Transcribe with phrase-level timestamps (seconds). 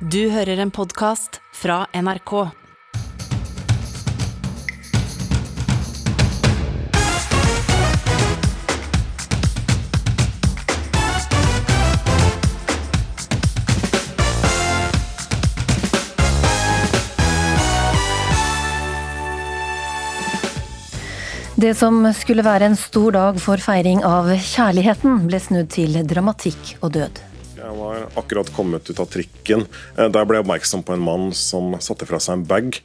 [0.00, 2.50] Du hører en podkast fra NRK.
[21.56, 26.76] Det som skulle være en stor dag for feiring av kjærligheten, ble snudd til dramatikk
[26.82, 27.24] og død.
[27.76, 29.66] Jeg var akkurat kommet ut av trikken
[29.96, 32.78] Der da jeg ble oppmerksom på en mann som satte fra seg en bag,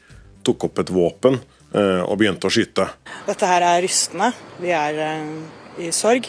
[0.44, 2.90] tok opp et våpen eh, og begynte å skyte.
[3.24, 4.34] Dette her er rystende.
[4.60, 6.28] Vi er eh, i sorg.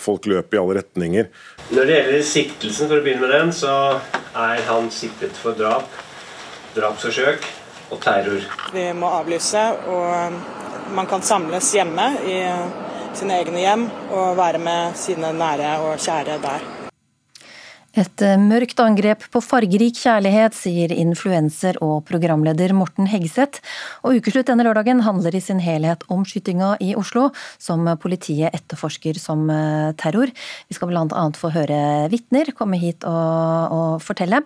[0.00, 1.28] Folk løp i alle retninger.
[1.68, 3.74] Når det gjelder siktelsen, for å begynne med den, så
[4.32, 5.92] er han siktet for drap,
[6.78, 7.44] drapsforsøk
[7.92, 8.48] og terror.
[8.72, 12.40] Vi må avlyse, og man kan samles hjemme i
[13.18, 16.68] sine egne hjem og være med sine nære og kjære der.
[17.98, 23.58] Et eh, mørkt angrep på fargerik kjærlighet, sier influenser og programleder Morten Hegseth.
[24.06, 29.18] Og ukeslutt denne lørdagen handler i sin helhet om skytinga i Oslo, som politiet etterforsker
[29.18, 30.30] som eh, terror.
[30.30, 31.80] Vi skal annet få høre
[32.12, 34.44] vitner komme hit og, og fortelle.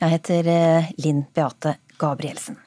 [0.00, 2.63] Jeg heter eh, Linn Beate Gabrielsen.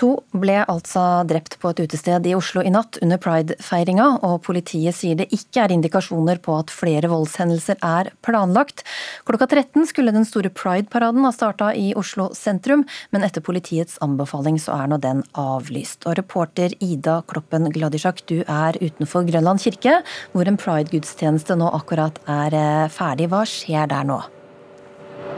[0.00, 4.96] To ble altså drept på et utested i Oslo i natt under pride-feiringa, og politiet
[4.96, 8.80] sier det ikke er indikasjoner på at flere voldshendelser er planlagt.
[9.28, 14.56] Klokka 13 skulle den store pride-paraden ha starta i Oslo sentrum, men etter politiets anbefaling
[14.62, 16.08] så er nå den avlyst.
[16.08, 20.00] Og reporter Ida Kloppen Gladisjak, du er utenfor Grønland kirke,
[20.32, 23.28] hvor en pride-gudstjeneste nå akkurat er eh, ferdig.
[23.28, 24.22] Hva skjer der nå?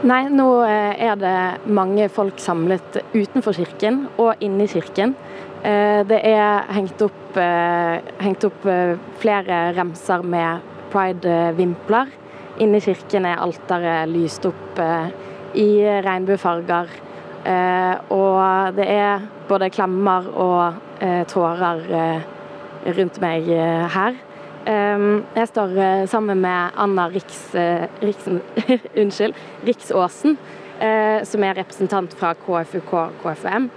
[0.01, 5.13] Nei, nå eh, er det mange folk samlet utenfor kirken og inne i kirken.
[5.63, 8.65] Eh, det er hengt opp, eh, hengt opp
[9.21, 12.11] flere remser med pride-vimpler.
[12.63, 14.81] Inne i kirken er alteret lyst opp
[15.57, 15.69] i
[16.05, 16.91] regnbuefarger.
[18.13, 20.77] Og det er både klemmer og
[21.33, 21.81] tårer
[22.85, 23.49] rundt meg
[23.95, 24.21] her.
[24.63, 28.39] Ehm, jeg står eh, sammen med Anna Riks, eh, Riksen,
[29.01, 29.35] unnskyld,
[29.67, 30.37] Riksåsen,
[30.79, 32.93] eh, som er representant fra KFUK
[33.23, 33.71] KFUM.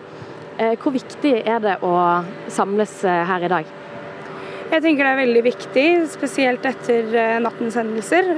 [0.57, 1.91] Hvor viktig er det å
[2.49, 3.67] samles her i dag?
[4.71, 7.13] Jeg tenker det er veldig viktig, spesielt etter
[7.45, 8.33] nattens hendelser.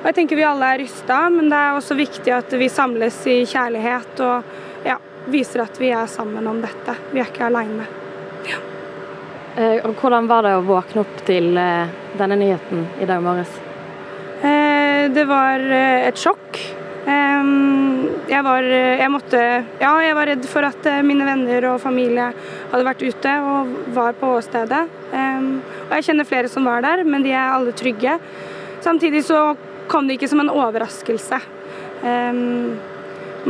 [0.00, 3.22] Og jeg tenker vi alle er rysta, men det er også viktig at vi samles
[3.30, 4.98] i kjærlighet og ja,
[5.30, 6.98] viser at vi er sammen om dette.
[7.14, 7.86] Vi er ikke aleine.
[8.50, 8.58] Ja.
[9.56, 13.52] Eh, hvordan var det å våkne opp til eh, denne nyheten i dag morges?
[14.42, 16.58] Eh, det var et sjokk.
[17.04, 19.40] Jeg var, jeg måtte,
[19.78, 22.30] ja, jeg var redd for at mine venner og familie
[22.72, 24.80] hadde vært ute og var på åstedet.
[25.12, 28.16] Og jeg kjenner flere som var der, men de er alle trygge.
[28.82, 29.42] Samtidig så
[29.92, 31.42] kom det ikke som en overraskelse.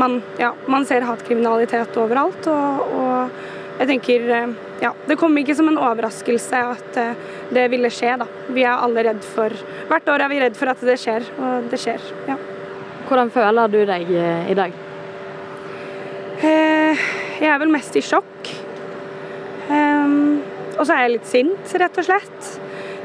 [0.02, 5.68] Man, ja, man ser hatkriminalitet overalt, og, og jeg tenker ja, det kom ikke som
[5.70, 7.20] en overraskelse at eh,
[7.54, 8.14] det ville skje.
[8.20, 8.26] da.
[8.52, 9.54] Vi er alle redd for
[9.88, 12.02] Hvert år er vi redd for at det skjer, og det skjer.
[12.28, 12.38] ja.
[13.08, 14.76] Hvordan føler du deg eh, i dag?
[16.44, 17.04] Eh,
[17.40, 18.50] jeg er vel mest i sjokk.
[19.72, 20.40] Ehm,
[20.74, 22.48] og så er jeg litt sint, rett og slett.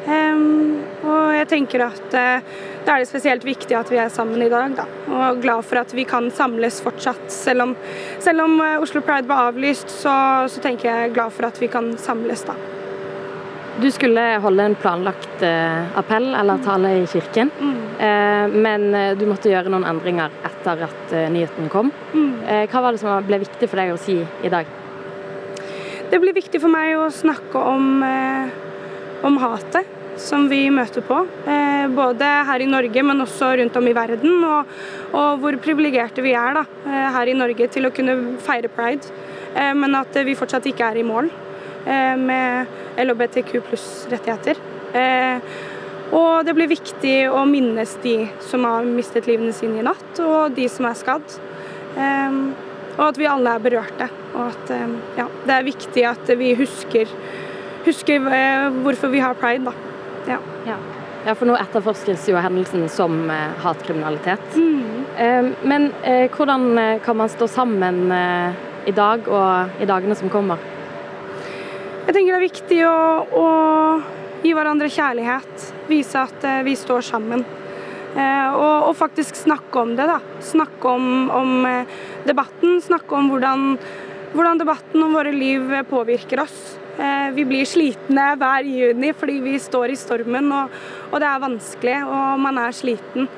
[0.10, 2.16] Og jeg tenker at
[2.90, 4.86] da er det spesielt viktig at vi er sammen i dag, da.
[5.14, 7.28] Og glad for at vi kan samles fortsatt.
[7.30, 7.76] Selv om,
[8.24, 10.14] selv om eh, Oslo Pride var avlyst, så,
[10.50, 12.56] så, tenker jeg glad for at vi kan samles, da.
[13.80, 17.78] Du skulle holde en planlagt eh, appell eller tale i kirken, mm.
[18.08, 21.94] eh, men eh, du måtte gjøre noen endringer etter at eh, nyheten kom.
[22.16, 22.34] Mm.
[22.42, 24.74] Eh, hva var det som ble viktig for deg å si i dag?
[26.10, 28.02] Det ble viktig for meg å snakke om,
[29.30, 31.22] om hatet som vi møter på.
[31.48, 34.44] Eh, både her i Norge, men også rundt om i verden.
[34.46, 34.74] Og,
[35.16, 39.10] og hvor privilegerte vi er da, eh, her i Norge til å kunne feire pride.
[39.56, 41.32] Eh, men at vi fortsatt ikke er i mål
[41.90, 44.58] med LHBTQ pluss-rettigheter.
[46.12, 50.54] Og det blir viktig å minnes de som har mistet livene sine i natt, og
[50.60, 51.38] de som er skadd.
[51.96, 54.10] Og at vi alle er berørte.
[54.36, 54.74] Og at
[55.18, 57.10] ja, det er viktig at vi husker,
[57.88, 58.28] husker
[58.84, 59.72] hvorfor vi har pride.
[59.72, 59.89] da.
[60.68, 60.78] Ja.
[61.26, 61.36] ja.
[61.36, 64.56] for nå etterforskes jo hendelsen som eh, hatkriminalitet.
[64.56, 65.06] Mm.
[65.18, 68.60] Eh, men eh, hvordan eh, kan man stå sammen eh,
[68.90, 70.62] i dag og i dagene som kommer?
[72.08, 73.00] Jeg tenker det er viktig å,
[73.38, 73.48] å
[74.44, 75.70] gi hverandre kjærlighet.
[75.92, 77.48] Vise at eh, vi står sammen.
[78.10, 80.08] Og, og, faktisk snakke om det.
[80.10, 80.16] da.
[80.42, 81.52] Snakke om, om
[82.26, 82.80] debatten.
[82.82, 83.68] Snakke om hvordan,
[84.34, 86.79] hvordan debatten om våre liv påvirker oss.
[87.00, 90.74] Eh, vi blir slitne hver juni fordi vi står i stormen og,
[91.10, 93.30] og det er vanskelig og man er sliten.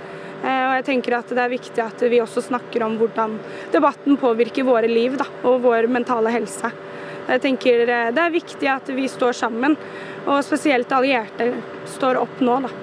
[0.42, 3.38] Eh, og jeg tenker at det er viktig at vi også snakker om hvordan
[3.74, 6.72] debatten påvirker våre liv da, og vår mentale helse.
[7.28, 9.78] Jeg tenker eh, Det er viktig at vi står sammen,
[10.26, 11.52] og spesielt allierte
[11.94, 12.58] står opp nå.
[12.66, 12.74] da.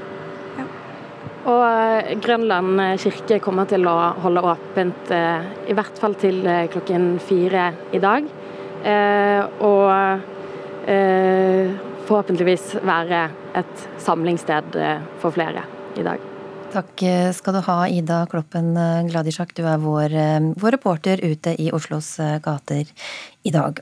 [1.48, 7.72] Og eh, Grønland kirke kommer til å holde åpent i hvert fall til klokken fire
[7.90, 8.26] i dag.
[9.66, 10.36] Og
[10.88, 13.22] forhåpentligvis være
[13.60, 14.78] et samlingssted
[15.20, 15.66] for flere
[16.00, 16.22] i dag.
[16.72, 17.02] Takk
[17.36, 18.72] skal du ha, Ida Kloppen
[19.08, 19.52] Gladisjak.
[19.56, 20.16] Du er vår,
[20.56, 22.14] vår reporter ute i Oslos
[22.44, 22.88] gater
[23.44, 23.80] i dag.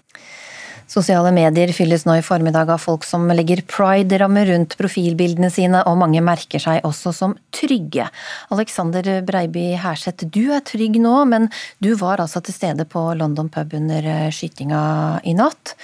[0.86, 5.98] Sosiale medier fylles nå i formiddag av folk som legger pride-rammer rundt profilbildene sine, og
[5.98, 8.06] mange merker seg også som trygge.
[8.54, 11.50] Alexander Breiby Herseth, du er trygg nå, men
[11.82, 14.84] du var altså til stede på London pub under skytinga
[15.26, 15.74] i natt.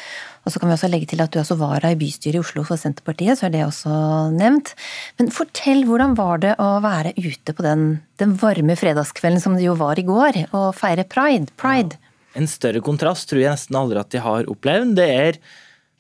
[0.43, 2.65] Og så kan vi også legge til at du også vara i bystyret i Oslo
[2.67, 3.93] for Senterpartiet, så er det også
[4.35, 4.73] nevnt.
[5.21, 7.85] Men fortell, hvordan var det å være ute på den,
[8.19, 11.53] den varme fredagskvelden som det jo var i går, og feire pride?
[11.61, 12.00] Pride.
[12.39, 14.97] En større kontrast tror jeg nesten aldri at jeg har opplevd.
[14.99, 15.39] Det er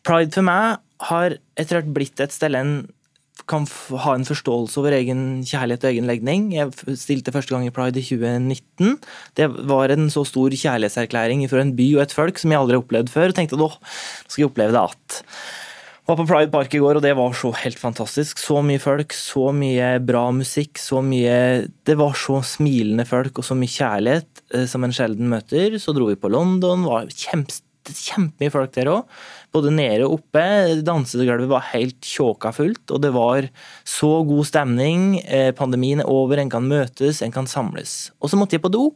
[0.02, 2.72] Pride for meg har etter hvert blitt et sted en
[3.50, 3.66] kan
[4.04, 6.50] ha en forståelse over egen kjærlighet og egen legning.
[6.54, 8.98] Jeg stilte første gang i Pride i 2019.
[9.38, 12.78] Det var en så stor kjærlighetserklæring fra en by og et folk som jeg aldri
[12.78, 13.32] har opplevd før.
[13.32, 13.70] og tenkte at nå
[14.26, 15.20] skal jeg oppleve det at
[16.02, 18.40] Var på Pride Park i går, og det var så helt fantastisk.
[18.42, 23.46] Så mye folk, så mye bra musikk, så mye Det var så smilende folk og
[23.46, 25.78] så mye kjærlighet eh, som en sjelden møter.
[25.78, 30.44] Så dro vi på London, var kjempe, kjempemye folk der òg både nede og oppe.
[30.84, 33.48] Dansegulvet var helt tjåka fullt, og det var
[33.88, 35.20] så god stemning.
[35.26, 38.12] Eh, pandemien er over, en kan møtes, en kan samles.
[38.20, 38.90] Og så måtte jeg på do.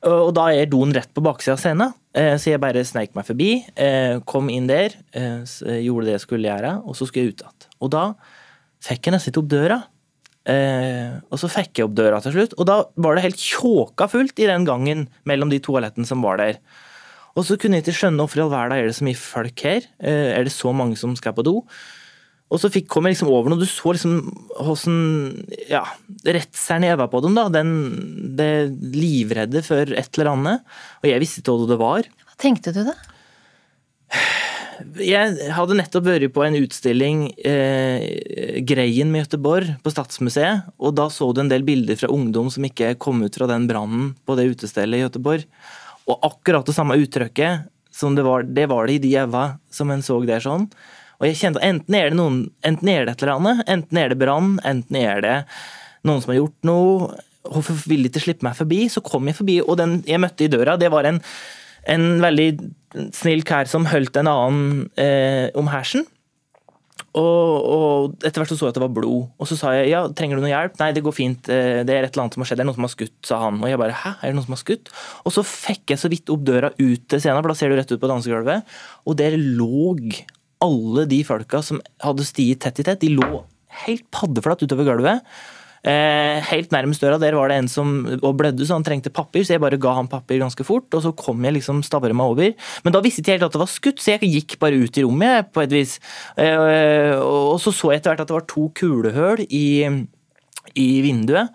[0.00, 3.26] Og da er doen rett på baksida av scenen, eh, så jeg bare sneik meg
[3.28, 3.50] forbi.
[3.76, 7.66] Eh, kom inn der, gjorde det jeg skulle gjøre, og så skulle jeg ut igjen.
[7.80, 8.04] Og da
[8.80, 9.82] fikk jeg nesten ikke opp døra.
[11.30, 14.40] og så fikk jeg opp døra til slutt, og da var det helt tjåka fullt
[14.40, 16.56] i den gangen mellom de toalettene som var der.
[17.38, 19.64] Og så kunne jeg ikke skjønne hvorfor i all verden er det så mye folk
[19.66, 19.86] her.
[20.02, 21.60] Eh, er det så mange som skal på do?
[22.50, 24.16] Og så fikk, kom jeg liksom over når du så liksom
[24.58, 24.96] hvordan
[25.70, 25.84] ja,
[26.26, 27.38] redselen i øynene på dem.
[27.38, 27.70] da, den,
[28.38, 28.50] det
[28.96, 30.66] livredde for et eller annet.
[31.04, 32.10] Og jeg visste ikke hva det var.
[32.26, 32.96] Hva tenkte du da?
[34.98, 40.72] Jeg hadde nettopp vært på en utstilling, eh, Greien med Göteborg, på Statsmuseet.
[40.80, 43.68] Og da så du en del bilder fra ungdom som ikke kom ut fra den
[43.70, 45.46] brannen på det utestedet i Göteborg.
[46.08, 49.90] Og akkurat det samme uttrykket som det var, det var det i de øynene som
[49.90, 50.68] en så der sånn.
[51.20, 54.12] Og jeg kjente enten er det noen, enten er det et eller annet, enten er
[54.12, 55.34] det brann, enten er det
[56.08, 57.10] noen som har gjort noe.
[57.50, 58.86] Hvorfor vil de ikke slippe meg forbi?
[58.92, 61.20] Så kom jeg forbi, og den jeg møtte i døra, det var en,
[61.92, 62.48] en veldig
[63.16, 66.06] snill kær som holdt en annen eh, om hersen.
[67.18, 69.30] Og, og, etter hvert så, jeg at det var blod.
[69.40, 70.76] Og så sa jeg ja, trenger du noe hjelp?
[70.78, 71.50] Nei, det går fint.
[71.50, 72.60] Eh, det er et eller annet som har skjedd.
[72.60, 73.58] Det er noen som har skutt, sa han.
[73.58, 74.92] Og jeg bare hæ, er det noen som har skutt?
[75.26, 77.78] Og så fikk jeg så vidt opp døra ut til scenen, for da ser du
[77.80, 78.76] rett ut på dansegulvet.
[79.10, 79.96] Og der lå
[80.62, 83.42] alle de folka som hadde stiget tett i tett, de lå
[83.86, 85.26] helt paddeflatt utover gulvet.
[85.80, 89.46] Eh, helt nærmest døra der var det en som og blødde, så han trengte papir,
[89.46, 90.88] så jeg bare ga han papir ganske fort.
[90.92, 92.52] Og så kom jeg liksom stavre meg over.
[92.84, 95.06] Men da visste jeg helt at det var skutt, så jeg gikk bare ut i
[95.06, 95.98] rommet på et vis.
[96.36, 99.88] Eh, og så så jeg etter hvert at det var to kulehull i,
[100.76, 101.54] i vinduet.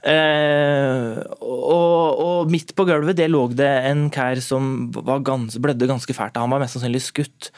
[0.00, 4.88] Eh, og, og, midt på gulvet det lå det en kær som
[5.26, 6.38] gans, blødde ganske fælt.
[6.40, 7.50] Han var mest sannsynlig skutt.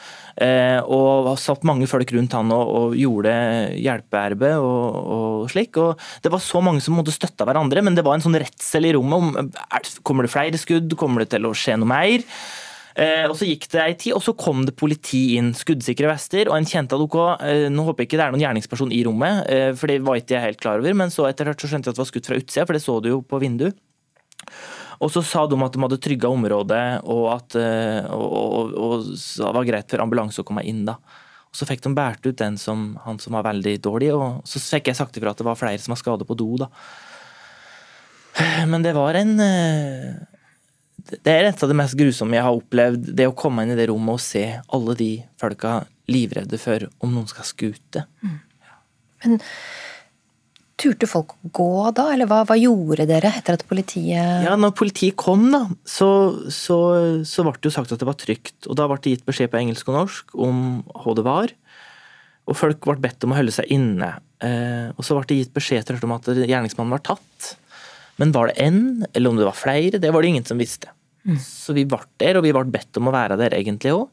[0.43, 3.33] Eh, og satt mange folk rundt han og, og gjorde
[3.79, 5.79] hjelpearbeid og, og, slik.
[5.79, 8.89] Og det var så mange som måtte støtte hverandre, men det var en sånn redsel
[8.89, 9.53] i rommet om
[10.03, 12.27] kommer det flere skudd, kommer det til å skje noe mer.
[12.93, 15.53] Eh, og Så gikk det ei tid, og så kom det politi inn.
[15.57, 16.49] Skuddsikre vester.
[16.49, 19.01] Og en kjente at OK, eh, nå håper jeg ikke det er noen gjerningsperson i
[19.07, 20.93] rommet, eh, for det var ikke jeg helt klar over.
[20.93, 22.85] Men så etter hvert så skjønte jeg at det var skutt fra utsida, for det
[22.85, 23.81] så du jo på vinduet.
[25.01, 27.55] Og så sa de at de hadde trygga området, og at
[28.13, 30.85] og, og, og, det var greit for ambulanse å komme inn.
[30.85, 30.95] da.
[31.49, 34.61] Og Så fikk de båret ut den som, han som var veldig dårlig, og så
[34.61, 36.53] fikk jeg sagt ifra at det var flere som var skadet på do.
[36.61, 36.69] da.
[38.71, 39.35] Men det var en
[41.11, 43.11] det er et av det mest grusomme jeg har opplevd.
[43.17, 45.81] Det å komme inn i det rommet og se alle de folka
[46.11, 48.05] livredde for om noen skal skute.
[48.23, 48.37] Mm.
[49.23, 49.41] Men
[50.79, 54.73] turte folk å gå da, eller hva, hva, gjorde dere etter at politiet Ja, når
[54.75, 56.09] politiet kom, da, så,
[56.51, 56.77] så,
[57.27, 58.57] så ble det jo sagt at det var trygt.
[58.67, 61.55] Og da ble det gitt beskjed på engelsk og norsk om hva det var.
[62.49, 64.15] Og folk ble bedt om å holde seg inne.
[64.43, 67.53] Eh, og så ble det gitt beskjed om at gjerningsmannen var tatt.
[68.21, 70.91] Men var det én, eller om det var flere, det var det ingen som visste.
[71.25, 71.37] Mm.
[71.39, 74.09] Så vi ble der, og vi ble bedt om å være der egentlig òg.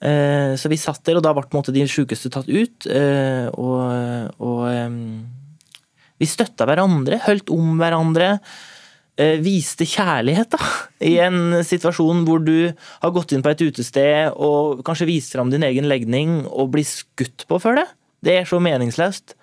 [0.00, 2.88] Eh, så vi satt der, og da ble de sjukeste tatt ut.
[2.88, 4.66] Eh, og, og
[6.20, 8.34] Vi støtta hverandre, holdt om hverandre.
[9.20, 10.60] Eh, viste kjærlighet, da.
[11.10, 15.52] I en situasjon hvor du har gått inn på et utested og kanskje vist fram
[15.52, 17.88] din egen legning og blir skutt på for det.
[18.24, 19.34] Det er så meningsløst.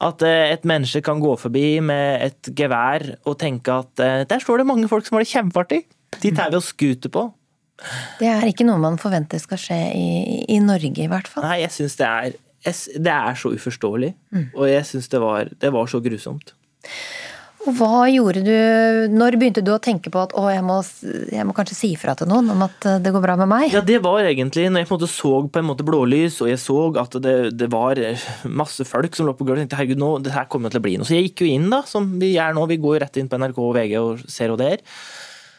[0.00, 4.40] At eh, et menneske kan gå forbi med et gevær og tenke at eh, der
[4.40, 5.82] står det mange folk som har det kjempeartig.
[6.22, 7.26] De tar vi og skuter på.
[8.20, 10.08] Det er ikke noe man forventer skal skje i,
[10.52, 11.46] i Norge, i hvert fall.
[11.46, 14.10] Nei, jeg syns det er Det er så uforståelig.
[14.36, 14.48] Mm.
[14.52, 15.20] Og jeg syns det,
[15.62, 16.52] det, var så grusomt.
[17.68, 20.78] Og hva gjorde du Når begynte du å tenke på at å, jeg må,
[21.28, 23.66] jeg må kanskje si ifra til noen om at eh, det går bra med meg?
[23.74, 26.48] Ja, det var egentlig når jeg på en måte så på en måte blålys, og
[26.48, 28.00] jeg så at det, det var
[28.48, 29.66] masse folk som lå på gulvet.
[29.66, 31.08] Jeg tenkte herregud, nå, det her kommer til å bli noe.
[31.08, 32.64] Så jeg gikk jo inn, da, som vi gjør nå.
[32.70, 34.86] Vi går jo rett inn på NRK og VG og ser hva det er.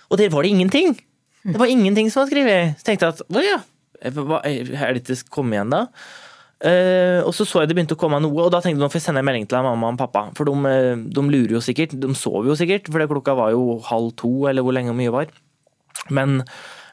[0.09, 0.97] Og der var det ingenting!
[1.41, 2.75] Det var ingenting som var skrevet.
[2.81, 3.61] Så tenkte jeg at å ja,
[4.01, 5.85] er det ikke kommet igjen da?
[6.61, 8.89] Uh, og så så jeg det begynte å komme noe, og da tenkte jeg nå
[8.91, 10.27] får jeg sende en melding til mamma og pappa.
[10.37, 11.95] For de, eh, de, lurer jo sikkert.
[11.97, 15.31] De sover jo sikkert, for klokka var jo halv to, eller hvor lenge mye var.
[16.13, 16.43] Men,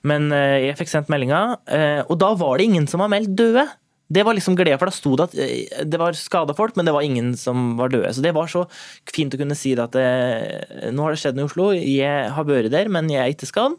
[0.08, 3.36] men uh, jeg fikk sendt meldinga, uh, og da var det ingen som var meldt
[3.36, 3.66] døde.
[4.08, 6.96] Det var liksom glede, for da sto det at det var skada folk, men det
[6.96, 8.14] var ingen som var døde.
[8.16, 8.64] Så det var så
[9.12, 12.32] fint å kunne si det at det, nå har det skjedd noe i Oslo, jeg
[12.32, 13.76] har vært der, men jeg er ikke skadd.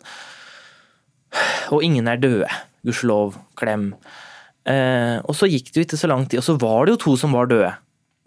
[1.74, 2.50] Og ingen er døde.
[2.86, 3.42] Gudskjelov.
[3.58, 3.96] Klem.
[4.70, 7.04] Eh, og så gikk det jo ikke så lang tid, og så var det jo
[7.08, 7.72] to som var døde.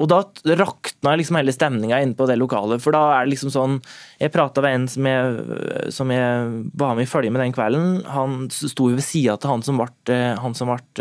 [0.03, 0.23] Og da
[0.59, 2.83] rakna liksom hele stemninga inne på det lokalet.
[2.83, 3.75] For da er det liksom sånn
[4.19, 5.59] Jeg prata med en som jeg,
[5.95, 6.49] som jeg
[6.81, 8.01] var med i følge med den kvelden.
[8.11, 10.49] Han sto jo ved sida til han som ble, eh,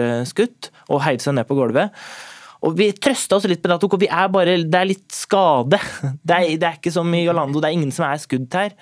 [0.06, 1.96] eh, skutt, og heiv seg ned på gulvet.
[2.62, 5.80] Og vi trøsta oss litt med det, vi er bare, det er litt skade.
[6.22, 8.76] Det er, det er ikke som i Orlando, det er ingen som er skudd her.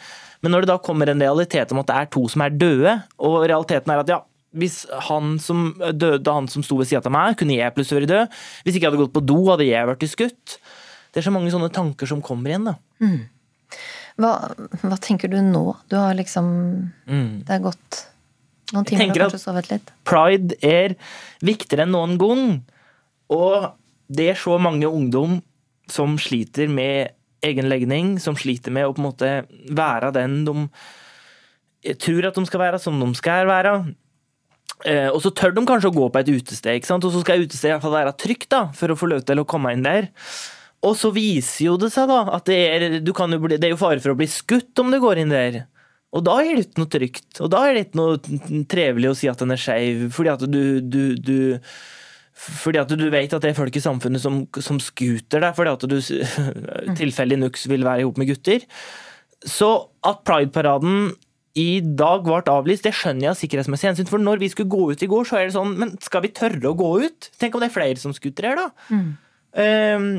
[0.43, 2.97] Men når det da kommer en realitet om at det er to som er døde,
[3.23, 4.19] og realiteten er at ja,
[4.57, 8.13] hvis han som døde, han som sto ved sida av meg, kunne jeg plutselig vært
[8.13, 8.37] død.
[8.65, 10.55] Hvis ikke jeg hadde gått på do, hadde jeg vært skutt.
[11.09, 12.75] Det er så mange sånne tanker som kommer igjen, da.
[13.03, 13.19] Mm.
[14.19, 14.31] Hva,
[14.81, 15.63] hva, tenker du nå?
[15.87, 16.47] Du har liksom
[17.07, 17.45] mm.
[17.47, 17.99] Det er gått
[18.73, 19.93] noen timer, du har kanskje sovet litt?
[20.09, 20.97] Pride er
[21.45, 22.43] viktigere enn noen gang.
[23.33, 23.69] Og
[24.09, 25.39] det er så mange ungdom
[25.89, 27.15] som sliter med
[27.45, 29.31] egen legning, som sliter med å på en måte
[29.73, 30.67] være den de
[31.99, 33.73] tror at de skal være, som de skal være.
[34.87, 37.03] Eh, og så tør de kanskje å gå på et utested, ikke sant?
[37.03, 39.41] og så skal utestedet i hvert fall være trygt da, for å få lov til
[39.41, 40.07] å komme inn der.
[40.87, 43.81] Og så viser jo det seg da at det er, jo bli, det er jo
[43.81, 45.65] fare for å bli skutt om du går inn der.
[46.15, 49.17] Og da er det ikke noe trygt, og da er det ikke noe trevelig å
[49.19, 51.35] si at den er skeiv, fordi at du, du, du
[52.39, 55.73] fordi at du vet at det er folk i samfunnet som, som skuter deg fordi
[55.75, 55.97] at du
[57.01, 58.63] tilfeldig nuks vil være ihop med gutter.
[59.43, 59.67] Så
[60.07, 61.11] at Pride-paraden
[61.57, 64.09] i dag ble avlyst, det skjønner jeg av sikkerhetsmessig hensyn.
[64.09, 66.35] For når vi skulle gå ut i går, så er det sånn Men skal vi
[66.35, 67.31] tørre å gå ut?
[67.41, 68.67] Tenk om det er flere som skuter her, da.
[68.93, 69.07] Mm.
[69.59, 70.11] Um,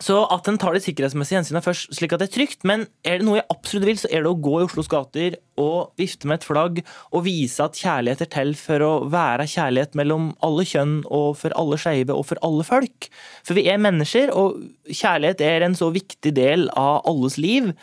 [0.00, 2.64] så at en tar det sikkerhetsmessige hensynene først, slik at det er trygt.
[2.68, 5.36] Men er det noe jeg absolutt vil, så er det å gå i Oslos gater
[5.60, 6.80] og vifte med et flagg
[7.12, 11.52] og vise at kjærlighet er til for å være kjærlighet mellom alle kjønn og for
[11.60, 13.10] alle skeive og for alle folk.
[13.44, 17.74] For vi er mennesker, og kjærlighet er en så viktig del av alles liv.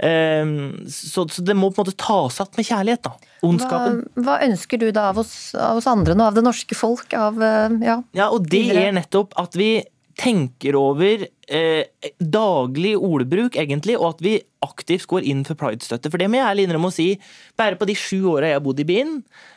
[0.00, 3.32] Ehm, så, det må på en måte tas igjen med kjærlighet, da.
[3.44, 4.02] Ondskapen.
[4.16, 7.12] Hva, hva, ønsker du da av oss, av oss, andre nå, av det norske folk,
[7.16, 9.74] av eh, ja, ja og det er nettopp at vi
[10.18, 16.10] tenker over eh, daglig ordbruk, egentlig, og at vi aktivt går inn for pridestøtte.
[16.12, 17.08] For det må jeg ærlig innrømme å si,
[17.58, 19.14] bare på de sju åra jeg har bodd i byen,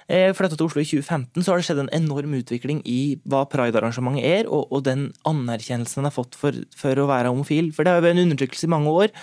[0.07, 3.43] eh, flytta til Oslo i 2015, så har det skjedd en enorm utvikling i hva
[3.51, 7.73] pridearrangementet er, og, og, den anerkjennelsen den har fått for, for å være homofil.
[7.75, 9.13] For det har jo vært en undertrykkelse i mange år.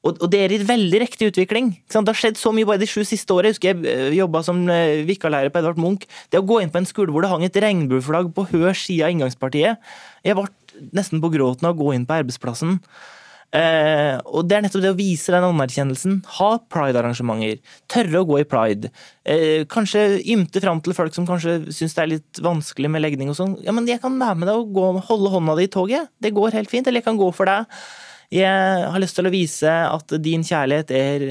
[0.00, 1.74] Og, det er i veldig riktig utvikling.
[1.84, 3.50] Det har skjedd så mye bare de sju siste årene.
[3.50, 6.06] Jeg husker jeg eh, jobba som eh, vikarlærer på Edvard Munch.
[6.32, 9.04] Det å gå inn på en skole hvor det hang et regnbueflagg på hver side
[9.04, 9.92] av inngangspartiet
[10.24, 10.48] Jeg ble
[10.96, 12.78] nesten på gråten av å gå inn på arbeidsplassen.
[13.50, 16.20] Eh, og Det er nettopp det å vise den anerkjennelsen.
[16.38, 17.60] Ha pride-arrangementer.
[17.90, 18.92] Tørre å gå i pride.
[19.26, 23.32] Eh, kanskje ymte fram til folk som kanskje syns det er litt vanskelig med legning
[23.32, 23.58] og sånn.
[23.66, 26.08] Ja, men jeg kan være med deg og gå, holde hånda di i toget.
[26.22, 26.86] Det går helt fint.
[26.86, 27.66] Eller jeg kan gå for deg.
[28.30, 31.26] Jeg har lyst til å vise at din kjærlighet er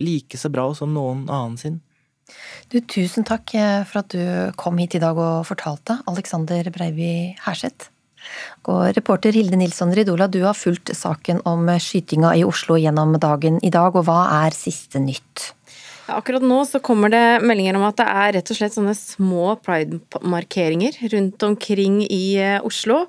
[0.00, 1.78] like så bra som noen annen sin.
[2.70, 7.34] Du, tusen takk eh, for at du kom hit i dag og fortalte, Alexander Breivi
[7.44, 7.90] Herseth.
[8.68, 13.58] Og reporter Hilde Nilsson Ridola, du har fulgt saken om skytinga i Oslo gjennom dagen
[13.64, 15.50] i dag, og hva er siste nytt?
[16.10, 19.54] Akkurat nå så kommer det meldinger om at det er rett og slett sånne små
[19.62, 23.04] pride-markeringer rundt omkring i eh, Oslo.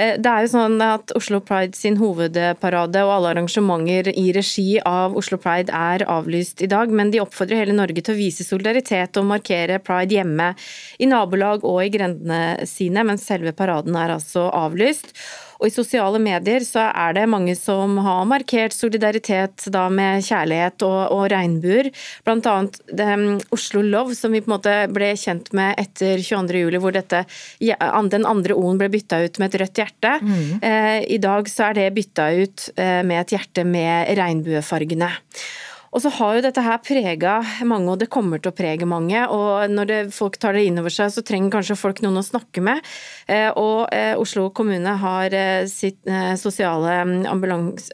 [0.00, 4.78] Eh, det er jo sånn at Oslo Pride sin hovedparade og alle arrangementer i regi
[4.86, 8.46] av Oslo Pride er avlyst i dag, men de oppfordrer hele Norge til å vise
[8.46, 10.52] solidaritet og markere pride hjemme,
[10.98, 15.12] i nabolag og i grendene sine, mens selve paraden er altså avlyst.
[15.60, 20.84] Og i sosiale medier så er det mange som har markert solidaritet da med kjærlighet
[20.86, 21.90] og, og regnbuer.
[22.24, 26.22] Blant annet det, um, Oslo Love, som vi på en måte ble kjent med etter
[26.24, 27.24] 22.07, hvor dette,
[27.60, 30.16] den andre O-en ble bytta ut med et rødt hjerte.
[30.24, 30.60] Mm.
[30.64, 35.12] Eh, I dag så er det bytta ut eh, med et hjerte med regnbuefargene.
[35.90, 39.24] Og så har jo dette her prega mange, og det kommer til å prege mange.
[39.34, 42.26] Og når det, folk tar det inn over seg, så trenger kanskje folk noen å
[42.26, 42.84] snakke med.
[43.26, 45.98] Eh, og eh, Oslo kommune har eh, sitt
[46.38, 47.90] sosiale ambulans,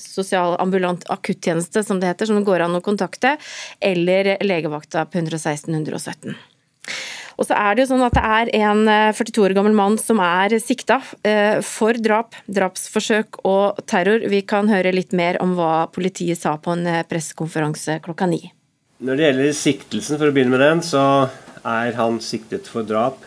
[0.00, 3.36] sosial ambulant akuttjeneste, som det heter, som det går an å kontakte,
[3.80, 6.34] eller legevakta på 116 117.
[7.36, 9.98] Og så er det jo sånn at det er en 42 eh, år gammel mann
[10.00, 14.24] som er sikta eh, for drap, drapsforsøk og terror.
[14.32, 18.40] Vi kan høre litt mer om hva politiet sa på en eh, pressekonferanse klokka ni.
[19.04, 21.02] Når det gjelder siktelsen, for å begynne med den, så
[21.60, 23.20] er han siktet for drap,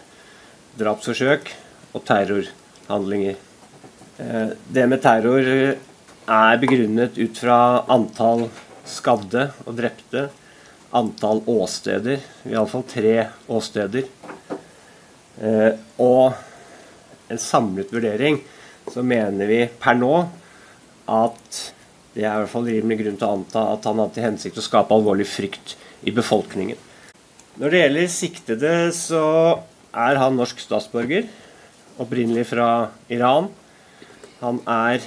[0.80, 1.52] drapsforsøk
[1.94, 3.38] og terrorhandlinger.
[4.20, 7.60] Det med terror er begrunnet ut fra
[7.92, 8.48] antall
[8.90, 10.26] skadde og drepte
[10.96, 12.22] antall åsteder.
[12.50, 13.16] Iallfall tre
[13.48, 14.08] åsteder.
[15.40, 16.34] Eh, og
[17.30, 18.42] en samlet vurdering
[18.90, 20.14] så mener vi per nå
[21.10, 21.60] at
[22.16, 24.60] det er i hvert fall rimelig grunn til å anta at han hadde til hensikt
[24.60, 25.76] å skape alvorlig frykt
[26.10, 26.78] i befolkningen.
[27.60, 29.24] Når det gjelder siktede, så
[29.94, 31.28] er han norsk statsborger.
[32.00, 33.50] Opprinnelig fra Iran.
[34.40, 35.04] Han er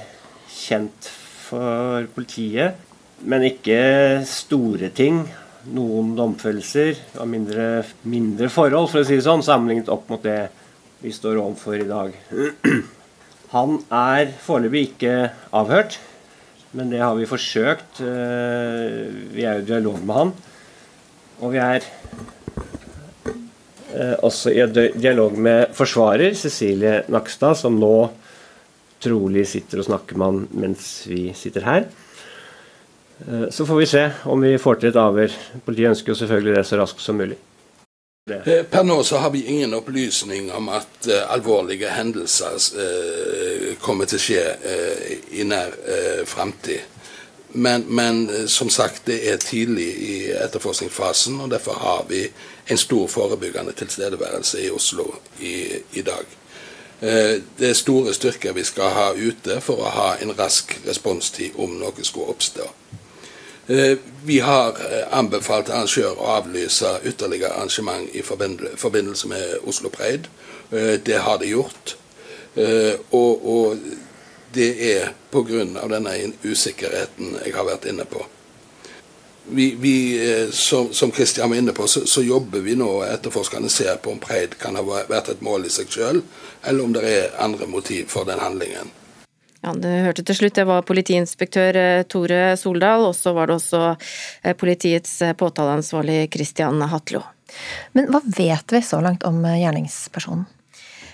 [0.53, 1.09] kjent
[1.47, 2.79] for politiet,
[3.25, 5.23] men ikke store ting
[5.71, 10.49] noen domfellelser av mindre, mindre, forhold, for å si det sånn, sammenlignet opp mot det
[11.02, 12.16] vi står overfor i dag.
[13.54, 15.14] Han er foreløpig ikke
[15.54, 15.99] avhørt,
[16.73, 18.00] men det har vi forsøkt.
[18.00, 20.31] Eh, vi er jo i dialog med han.
[21.45, 21.85] Og vi er
[23.92, 24.64] eh, også i
[24.97, 27.92] dialog med forsvarer Cecilie Nakstad, som nå
[29.04, 31.90] trolig sitter og snakker med han mens vi sitter her.
[33.29, 35.35] Eh, så får vi se om vi får til et avhør.
[35.64, 37.39] Politiet ønsker jo selvfølgelig det så raskt som mulig.
[38.30, 44.06] Eh, per nå så har vi ingen opplysning om at uh, alvorlige hendelser uh, kommer
[44.06, 45.75] til å skje uh, i nær
[46.26, 46.89] fremtid.
[47.52, 52.23] Men, men, som sagt, det er tidlig i etterforskningsfasen, og derfor har vi
[52.67, 55.04] en stor forebyggende tilstedeværelse i Oslo
[55.41, 56.25] i, i dag.
[57.02, 61.76] Det er store styrker vi skal ha ute for å ha en rask responstid om
[61.76, 62.71] noe skulle oppstå.
[63.73, 70.28] Eh, vi har eh, anbefalt arrangør å avlyse ytterligere arrangement i forbindelse med Oslo Pride.
[70.71, 71.97] Eh, det har de gjort.
[73.17, 73.78] Og, og
[74.52, 75.65] det er pga.
[75.89, 76.13] denne
[76.45, 78.26] usikkerheten jeg har vært inne på.
[79.56, 79.95] Vi, vi
[80.52, 84.21] som, som Christian var inne på, så, så jobber vi nå etterforskerne ser på om
[84.21, 86.21] Preid kan ha vært et mål i seg sjøl,
[86.61, 88.93] eller om det er andre motiv for den handlingen.
[89.63, 93.61] Ja, Du hørte til slutt, det var politiinspektør eh, Tore Soldal, og så var det
[93.61, 97.23] også eh, politiets eh, påtaleansvarlig Christian Hatlo.
[97.95, 100.49] Men hva vet vi så langt om gjerningspersonen?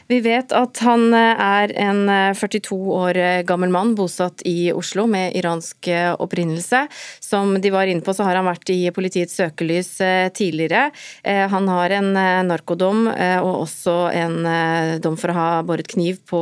[0.09, 3.19] Vi vet at han er en 42 år
[3.49, 6.87] gammel mann bosatt i Oslo med iransk opprinnelse.
[7.21, 9.91] Som de var inne på, så har han vært i politiets søkelys
[10.33, 10.89] tidligere.
[11.53, 12.09] Han har en
[12.49, 14.49] narkodom og også en
[15.05, 16.41] dom for å ha båret kniv på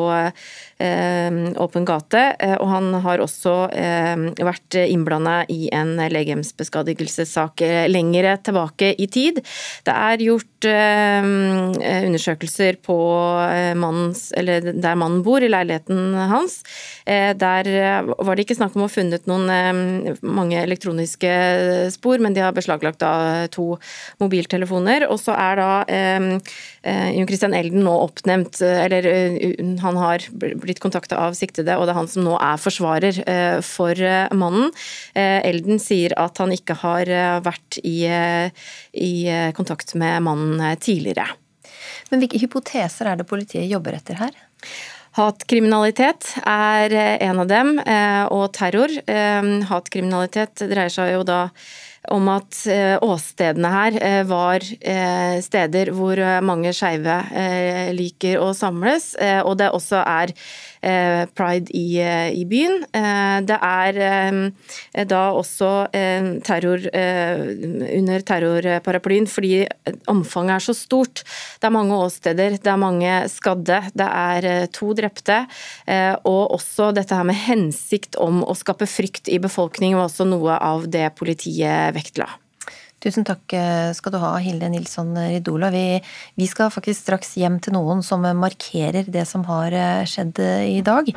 [0.79, 2.37] Eh, åpen gate.
[2.39, 4.13] Eh, og han har også eh,
[4.45, 9.41] vært innblanda i en legemsbeskadigelsessak lengre tilbake i tid.
[9.87, 12.97] Det er gjort undersøkelser på
[13.79, 16.59] mannens, eller der mannen bor, i leiligheten hans.
[17.07, 17.69] Der
[18.07, 21.33] var det ikke snakk om å funnet noen mange elektroniske
[21.95, 23.77] spor, men de har beslaglagt da to
[24.23, 25.07] mobiltelefoner.
[25.11, 25.71] Og så er da
[27.17, 29.11] Jon Christian Elden nå oppnevnt, eller
[29.83, 33.59] han har blitt kontakta av siktede, og det er han som nå er forsvarer eh,
[33.65, 34.71] for eh, mannen.
[35.15, 37.11] Eh, Elden sier at han ikke har
[37.45, 39.13] vært i, i
[39.57, 41.29] kontakt med mannen tidligere.
[42.11, 44.37] Men hvilke hypoteser er det politiet jobber etter her?
[45.17, 46.93] Hatkriminalitet er
[47.25, 47.77] en av dem,
[48.37, 48.93] og terror.
[49.71, 51.47] Hatkriminalitet dreier seg jo da
[52.13, 52.59] om at
[53.03, 53.97] åstedene her
[54.29, 54.67] var
[55.43, 57.17] steder hvor mange skeive
[57.97, 59.15] liker å samles,
[59.49, 60.76] og det også er Eh,
[61.37, 62.85] pride i, eh, i byen.
[62.93, 65.71] Eh, det er da også
[66.47, 66.87] terror
[67.97, 69.67] under terrorparaplyen fordi
[70.09, 71.25] omfanget er så stort.
[71.61, 75.43] Det er mange åsteder, det er mange skadde, det er to drepte.
[76.25, 80.59] Og også dette her med hensikt om å skape frykt i befolkningen var også noe
[80.59, 82.29] av det politiet vektla.
[83.07, 85.71] Tusen takk eh, skal du ha, Hilde Nilsson Ridola.
[85.71, 86.01] Vi,
[86.35, 90.65] vi, skal faktisk straks hjem til noen som markerer det som har eh, skjedd eh,
[90.75, 91.13] i dag.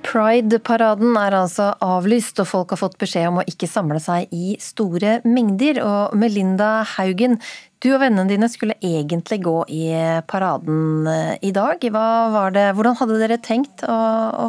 [0.00, 4.54] Pride-paraden er altså avlyst, og folk har fått beskjed om å ikke samle seg i
[4.64, 5.82] store mengder.
[5.84, 7.36] Og Melinda Haugen,
[7.84, 9.84] du og vennene dine skulle egentlig gå i
[10.24, 11.04] paraden
[11.44, 11.84] i dag.
[11.84, 13.98] Hvordan hadde dere tenkt å,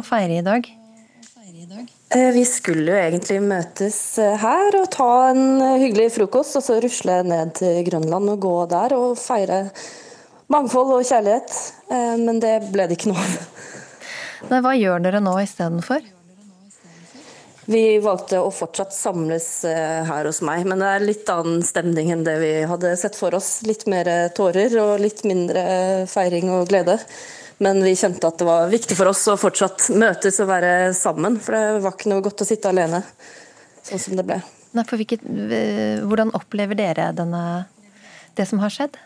[0.08, 0.72] feire i dag?
[2.14, 6.64] Eh, vi skulle jo egentlig møtes eh, her og ta en eh, hyggelig frokost, og
[6.66, 9.64] så rusle ned til Grønland og gå der og feire
[10.52, 11.54] mangfold og kjærlighet.
[12.20, 14.58] Men det ble det ikke noe av.
[14.64, 16.04] Hva gjør dere nå istedenfor?
[17.72, 22.26] Vi valgte å fortsatt samles her hos meg, men det er litt annen stemning enn
[22.26, 23.62] det vi hadde sett for oss.
[23.64, 25.64] Litt mer tårer og litt mindre
[26.10, 26.98] feiring og glede.
[27.62, 31.38] Men vi kjente at det var viktig for oss å fortsatt møtes og være sammen.
[31.42, 33.02] For det var ikke noe godt å sitte alene,
[33.86, 34.40] sånn som det ble.
[34.72, 35.24] Nei, hvilket,
[36.02, 37.42] hvordan opplever dere denne,
[38.38, 38.96] det som har skjedd?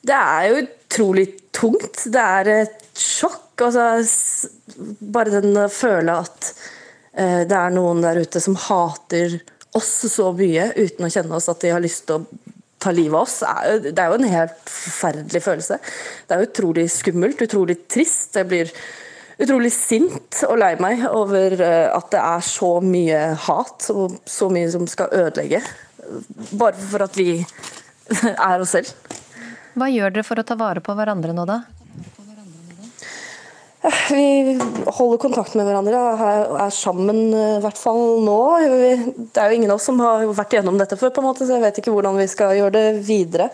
[0.00, 2.04] Det er jo utrolig tungt.
[2.10, 3.46] Det er et sjokk.
[3.60, 4.48] Altså,
[5.12, 6.52] bare den å føle at
[7.12, 9.36] uh, det er noen der ute som hater
[9.76, 12.49] oss så mye uten å kjenne oss, at de har lyst til å
[12.80, 13.40] ta livet av oss,
[13.84, 15.78] det er jo en helt forferdelig følelse.
[16.26, 18.38] Det er utrolig skummelt, utrolig trist.
[18.38, 18.72] Jeg blir
[19.40, 24.50] utrolig sint og lei meg over eh, at det er så mye hat og så
[24.52, 25.62] mye som skal ødelegge.
[26.56, 27.32] Bare for at vi
[28.50, 28.94] er oss selv.
[29.78, 31.62] Hva gjør dere for å ta vare på hverandre nå, da?
[33.80, 36.00] Vi holder kontakt med hverandre
[36.50, 38.40] og er sammen, eh, i hvert fall nå.
[39.32, 41.46] Det er jo ingen av oss som har vært gjennom dette før, på en måte,
[41.46, 43.48] så jeg vet ikke hvordan vi skal gjøre det videre.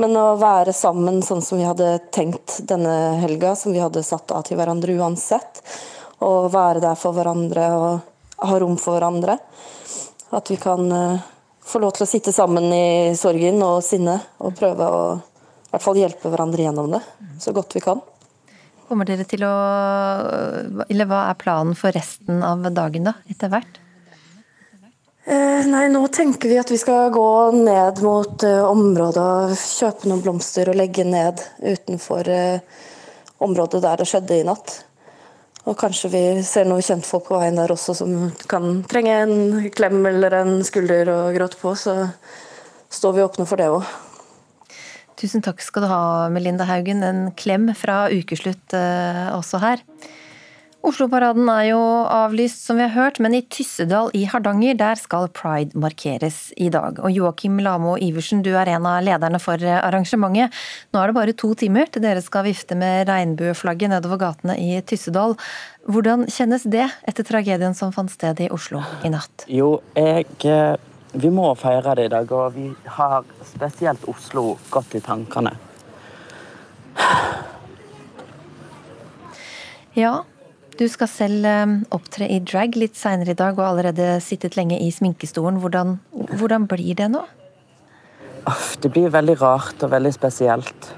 [0.00, 4.32] Men å være sammen sånn som vi hadde tenkt denne helga, som vi hadde satt
[4.34, 5.62] av til hverandre uansett.
[6.26, 9.38] Og være der for hverandre og ha rom for hverandre.
[10.34, 11.26] At vi kan eh,
[11.62, 15.02] få lov til å sitte sammen i sorgen og sinnet og prøve å
[15.70, 17.04] i hvert fall hjelpe hverandre gjennom det
[17.38, 18.00] så godt vi kan.
[18.90, 19.52] Kommer dere til å
[20.88, 23.78] Eller hva er planen for resten av dagen, da, etter hvert?
[25.30, 30.24] Eh, nei, nå tenker vi at vi skal gå ned mot uh, området kjøpe noen
[30.24, 32.86] blomster og legge ned utenfor uh,
[33.44, 34.80] området der det skjedde i natt.
[35.68, 40.00] Og kanskje vi ser noen kjentfolk på veien der også som kan trenge en klem
[40.08, 42.00] eller en skulder å gråte på, så
[42.90, 43.84] står vi åpne for det òg.
[45.20, 46.02] Tusen takk skal du ha,
[46.32, 47.04] Melinda Haugen.
[47.04, 49.84] En klem fra ukeslutt eh, også her.
[50.80, 55.28] Oslo-paraden er jo avlyst, som vi har hørt, men i Tyssedal i Hardanger der skal
[55.36, 57.02] pride markeres i dag.
[57.04, 60.56] Og Joakim Lamo Iversen, du er en av lederne for arrangementet.
[60.94, 64.80] Nå er det bare to timer til dere skal vifte med regnbueflagget nedover gatene i
[64.80, 65.36] Tyssedal.
[65.84, 69.44] Hvordan kjennes det etter tragedien som fant sted i Oslo i natt?
[69.52, 70.80] Jo, jeg eh,
[71.12, 75.56] vi må feire det i dag, og vi har spesielt Oslo godt i tankene.
[79.98, 80.20] Ja,
[80.78, 84.78] du skal selv eh, opptre i drag litt seinere i dag og allerede sittet lenge
[84.78, 85.58] i sminkestolen.
[85.60, 85.98] Hvordan,
[86.38, 87.24] hvordan blir det nå?
[88.80, 90.92] Det blir veldig rart og veldig spesielt.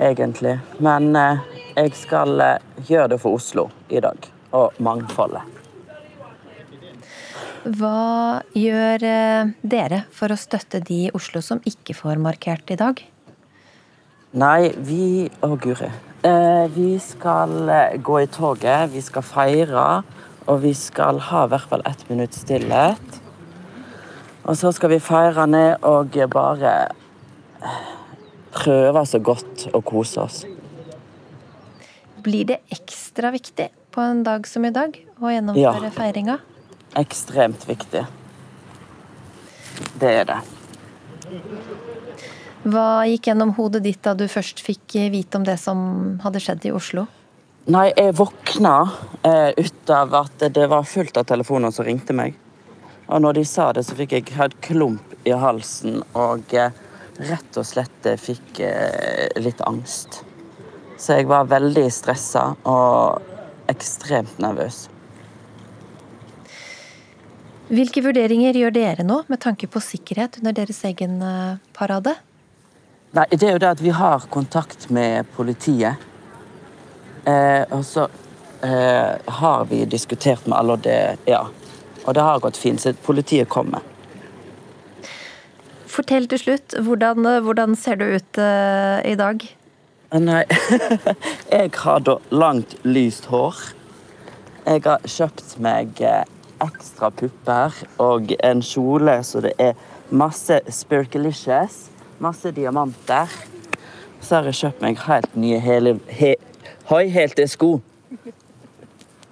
[0.00, 0.56] Egentlig.
[0.80, 4.32] Men eh, jeg skal eh, gjøre det for Oslo i dag.
[4.56, 5.59] Og mangfoldet.
[7.60, 12.78] Hva gjør eh, dere for å støtte de i Oslo som ikke får markert i
[12.80, 13.02] dag?
[14.40, 15.90] Nei, vi Å, guri.
[16.24, 19.84] Eh, vi skal eh, gå i toget, vi skal feire,
[20.48, 23.20] og vi skal ha i hvert fall ett minutt stillhet.
[24.48, 26.72] Og så skal vi feire ned og bare
[28.56, 30.40] prøve så godt å kose oss.
[32.24, 35.92] Blir det ekstra viktig på en dag som i dag å gjennomføre ja.
[35.92, 36.38] feiringa?
[36.98, 38.04] Ekstremt viktig.
[40.00, 40.40] Det er det.
[42.60, 46.66] Hva gikk gjennom hodet ditt da du først fikk vite om det som hadde skjedd
[46.68, 47.06] i Oslo?
[47.70, 48.74] Nei, jeg våkna
[49.22, 52.34] eh, ut av at det var fullt av telefoner som ringte meg.
[53.08, 56.74] Og når de sa det, så fikk jeg et klump i halsen og eh,
[57.30, 60.22] rett og slett fikk eh, litt angst.
[61.00, 63.22] Så jeg var veldig stressa og
[63.72, 64.89] ekstremt nervøs.
[67.70, 72.16] Hvilke vurderinger gjør dere nå med tanke på sikkerhet under deres egen eh, parade?
[73.14, 76.02] Nei, det er jo det at vi har kontakt med politiet.
[77.30, 78.08] Eh, og så
[78.66, 80.98] eh, har vi diskutert med alle, og det,
[81.30, 81.44] ja.
[82.02, 82.82] og det har gått fint.
[82.82, 83.86] Så politiet kommer.
[85.90, 89.46] Fortell til slutt, hvordan, hvordan ser du ut eh, i dag?
[90.18, 90.42] Nei,
[91.54, 93.62] jeg har da langt, lyst hår.
[94.66, 96.26] Jeg har kjøpt meg eh,
[96.64, 99.78] ekstra pupper og en kjole så det er
[100.10, 103.30] masse spirkelicious, masse diamanter.
[104.20, 106.34] Så har jeg kjøpt meg helt nye hele, he,
[106.90, 107.78] høyhælte sko.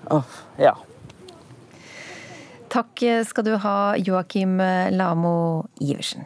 [0.08, 0.72] Oh, ja.
[2.72, 4.56] Takk skal du ha, Joakim
[4.96, 5.36] Lamo
[5.84, 6.24] Iversen.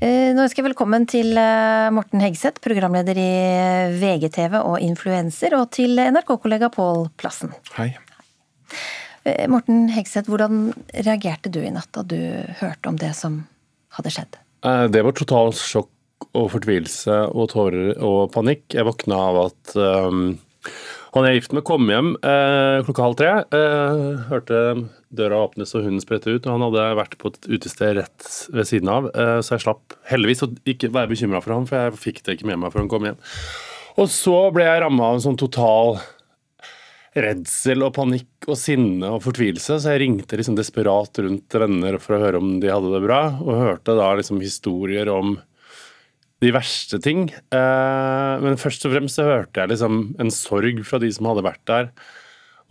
[0.00, 3.32] Eh, nå ønsker jeg velkommen til eh, Morten Hegseth, programleder i
[4.00, 7.52] VGTV og influenser, og til NRK-kollega Pål Plassen.
[7.74, 7.90] Hei.
[7.92, 8.99] Eh,
[9.52, 10.70] Morten Hegseth, hvordan
[11.04, 12.20] reagerte du i natt da du
[12.60, 13.42] hørte om det som
[13.96, 14.38] hadde skjedd?
[14.92, 18.64] Det var totalt sjokk og fortvilelse og tårer og panikk.
[18.72, 20.38] Jeg våkna av at um,
[21.10, 23.30] han jeg er gift med, kom hjem eh, klokka halv tre.
[23.56, 24.60] Eh, hørte
[25.10, 26.44] døra åpnes og hunden sprette ut.
[26.44, 29.96] og Han hadde vært på et utested rett ved siden av, eh, så jeg slapp
[30.10, 32.84] heldigvis å ikke være bekymra for han, for jeg fikk det ikke med meg før
[32.84, 33.18] han kom hjem.
[33.98, 35.98] Og så ble jeg ramma av en sånn total
[37.16, 42.16] redsel og panikk og sinne og fortvilelse, så jeg ringte liksom desperat rundt venner for
[42.16, 45.38] å høre om de hadde det bra, og hørte da liksom historier om
[46.40, 47.26] de verste ting.
[47.28, 51.44] Eh, men først og fremst så hørte jeg liksom en sorg fra de som hadde
[51.44, 51.90] vært der.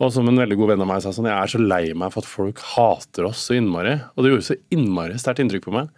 [0.00, 2.14] Og som en veldig god venn av meg sa sånn, jeg er så lei meg
[2.14, 3.98] for at folk hater oss så innmari.
[4.16, 5.92] Og det gjorde så innmari sterkt inntrykk på meg.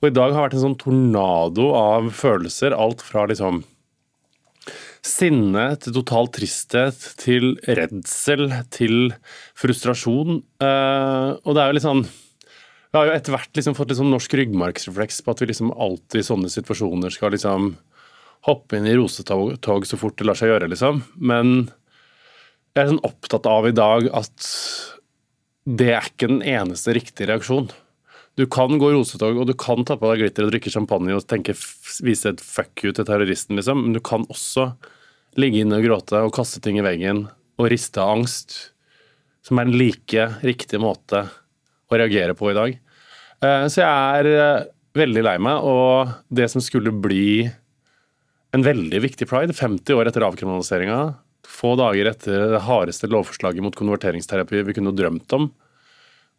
[0.00, 2.74] Og i dag har vært en sånn tornado av følelser.
[2.76, 3.62] Alt fra liksom
[5.04, 9.12] sinne til total tristhet til redsel til
[9.58, 10.40] frustrasjon.
[10.64, 12.06] Eh, og det er jo litt sånn
[12.94, 16.20] vi har jo etter hvert liksom fått liksom norsk ryggmargsrefleks på at vi liksom alltid
[16.20, 17.72] i sånne situasjoner skal liksom
[18.46, 21.00] hoppe inn i rosetog så fort det lar seg gjøre, liksom.
[21.18, 21.72] Men
[22.74, 24.46] jeg er sånn opptatt av i dag at
[25.64, 27.72] det er ikke den eneste riktige reaksjonen.
[28.38, 31.26] Du kan gå rosetog, og du kan ta på deg glitter og drikke champagne og
[31.30, 31.54] tenke,
[32.02, 33.88] vise et fuck you til terroristen, liksom.
[33.88, 34.70] Men du kan også
[35.40, 37.26] ligge inne og gråte og kaste ting i veggen
[37.60, 38.56] og riste av angst,
[39.44, 42.78] som er en like riktig måte å reagere på i dag.
[43.44, 44.66] Eh, så jeg er eh,
[44.98, 47.44] veldig lei meg, og det som skulle bli
[48.54, 51.00] en veldig viktig pride, 50 år etter avkriminaliseringa,
[51.44, 55.50] få dager etter det hardeste lovforslaget mot konverteringsterapi vi kunne drømt om,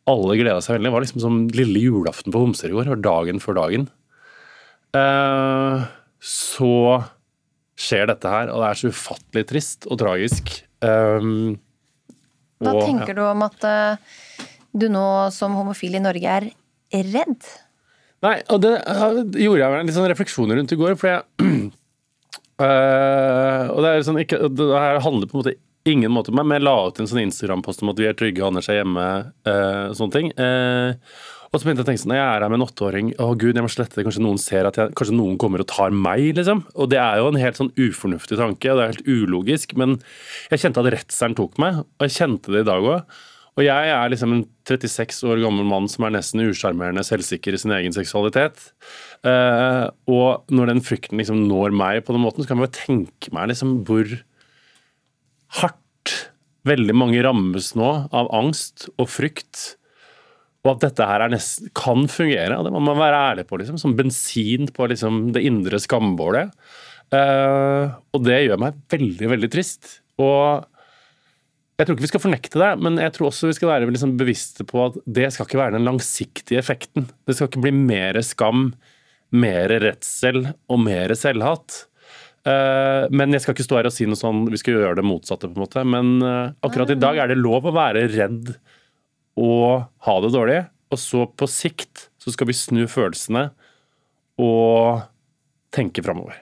[0.09, 0.89] alle gleda seg veldig.
[0.89, 2.91] Det var liksom som lille julaften på Homser i går.
[3.01, 3.87] dagen før dagen.
[4.95, 5.85] Eh,
[6.21, 6.73] så
[7.75, 10.53] skjer dette her, og det er så ufattelig trist og tragisk.
[10.79, 13.17] Hva tenker ja.
[13.17, 13.67] du om at
[14.75, 16.47] du nå som homofil i Norge er
[17.11, 17.49] redd?
[18.25, 18.73] Nei, og det
[19.41, 20.95] gjorde jeg meg litt sånn refleksjoner rundt i går.
[20.99, 21.21] For jeg
[22.63, 26.39] uh, Og det er sånn ikke, det her handler på en måte ingen måte om
[26.39, 28.79] meg, men jeg la ut en sånn Instagram-post om at vi er trygge, Anders er
[28.79, 29.03] hjemme,
[29.45, 30.31] øh, sånne ting.
[31.51, 33.53] Og så begynte jeg å tenke sånn, jeg er her med en åtteåring, å gud,
[33.53, 36.31] jeg må slette det, kanskje noen ser at jeg, kanskje noen kommer og tar meg,
[36.37, 36.65] liksom.
[36.73, 39.99] Og det er jo en helt sånn ufornuftig tanke, og det er helt ulogisk, men
[40.49, 43.15] jeg kjente at redselen tok meg, og jeg kjente det i dag òg.
[43.55, 47.59] Og jeg er liksom en 36 år gammel mann som er nesten usjarmerende selvsikker i
[47.61, 48.59] sin egen seksualitet.
[49.23, 52.79] Uh, og når den frykten liksom når meg på den måten, så kan jeg bare
[52.81, 54.11] tenke meg liksom hvor
[55.61, 56.15] hardt
[56.67, 59.77] veldig mange rammes nå av angst og frykt.
[60.65, 63.93] Og at dette her nesten, kan fungere, det må man være ærlig på, liksom, som
[63.97, 66.53] bensin på liksom, det indre skambålet.
[67.13, 69.99] Uh, og det gjør meg veldig, veldig trist.
[70.17, 70.65] Og
[71.75, 74.15] jeg tror ikke vi skal fornekte det, men jeg tror også vi skal være liksom
[74.19, 77.09] bevisste på at det skal ikke være den langsiktige effekten.
[77.27, 78.69] Det skal ikke bli mer skam,
[79.35, 81.83] mer redsel og mer selvhat.
[82.47, 85.07] Eh, men jeg skal ikke stå her og si noe sånn vi skal gjøre det
[85.07, 85.83] motsatte, på en måte.
[85.83, 88.55] Men eh, akkurat i dag er det lov å være redd
[89.35, 90.61] og ha det dårlig.
[90.93, 93.49] Og så på sikt så skal vi snu følelsene
[94.41, 95.05] og
[95.75, 96.41] tenke framover.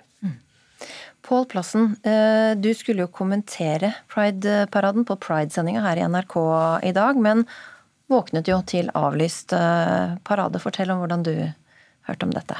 [1.24, 6.36] Pål Plassen, eh, du skulle jo kommentere Pride-paraden på Pride-sendinga her i NRK
[6.84, 7.46] i dag, men
[8.12, 10.60] våknet jo til avlyst eh, parade.
[10.60, 11.32] Fortell om hvordan du
[12.10, 12.60] hørte om dette.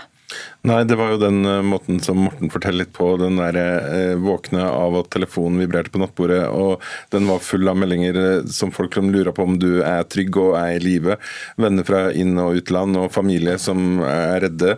[0.64, 3.10] Nei, det var jo den eh, måten som Morten forteller litt på.
[3.22, 6.84] Den der eh, våkne av at telefonen vibrerte på nattbordet, og
[7.14, 10.78] den var full av meldinger som folk lurer på om du er trygg og er
[10.78, 11.18] i live.
[11.60, 14.78] Venner fra inn- og utland og familie som er redde.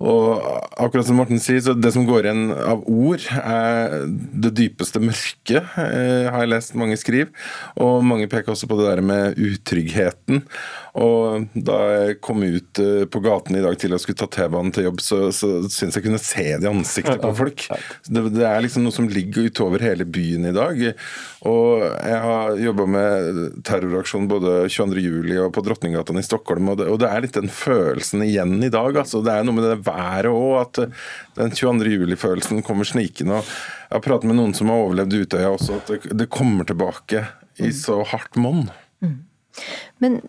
[0.00, 0.40] Og
[0.80, 5.60] akkurat som Morten sier, så det som går igjen av ord, er det dypeste mørket,
[5.76, 7.28] eh, har jeg lest mange skriv.
[7.76, 10.46] Og mange peker også på det der med utryggheten.
[10.98, 14.72] Og da jeg kom ut eh, på gaten i dag til å skulle ta T-banen
[14.74, 17.66] til jobb, så, så syns jeg kunne se det i ansiktet på folk.
[18.08, 20.82] Det, det, er liksom noe som ligger utover hele byen i dag.
[21.46, 25.30] Og jeg har jobba med terroraksjon både 22.07.
[25.44, 28.72] og på Drottninggata i Stockholm, og det, og det, er litt den følelsen igjen i
[28.72, 28.98] dag.
[29.04, 30.82] Altså, det er noe med det været òg, at
[31.38, 33.38] den 22.07-følelsen kommer snikende.
[33.38, 36.66] og Jeg har pratet med noen som har overlevd Utøya også, at det, det kommer
[36.66, 37.28] tilbake
[37.60, 38.66] i så hardt monn.
[39.04, 39.18] Mm.
[40.02, 40.20] Men.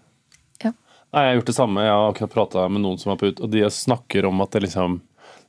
[1.11, 1.83] Nei, Jeg har gjort det samme.
[1.83, 4.53] Jeg har akkurat prata med noen som er på ut, og de snakker om at
[4.55, 5.01] det liksom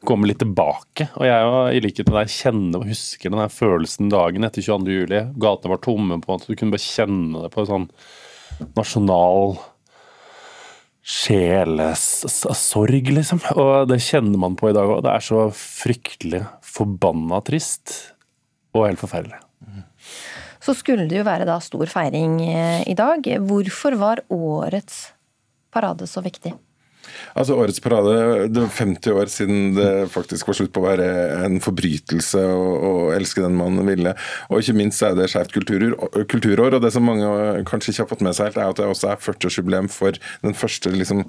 [0.03, 1.07] kommer litt tilbake.
[1.21, 4.97] Og jeg i likhet med deg kjenner og husker den der følelsen dagen etter 22.
[4.97, 5.21] juli.
[5.39, 7.87] Gatene var tomme på at du kunne bare kjenne det på en sånn
[8.75, 9.55] nasjonal
[11.03, 13.43] sjelesorg, liksom.
[13.59, 15.05] Og det kjenner man på i dag òg.
[15.07, 17.97] Det er så fryktelig forbanna trist
[18.75, 19.39] og helt forferdelig.
[20.63, 23.27] Så skulle det jo være da stor feiring eh, i dag.
[23.47, 25.11] Hvorfor var årets
[25.73, 26.55] parade så viktig?
[27.39, 31.09] Altså Årets parade det var 50 år siden det faktisk var slutt på å være
[31.47, 34.15] en forbrytelse å, elske den man ville.
[34.51, 36.77] Og ikke minst er det Skeivt kulturår.
[36.77, 37.29] Og det som mange
[37.69, 40.57] kanskje ikke har fått med seg helt, er at det også er 40-årsjubileum for den
[40.57, 41.25] første, liksom,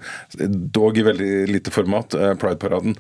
[0.76, 2.98] dog i veldig lite format, eh, Pride-paraden.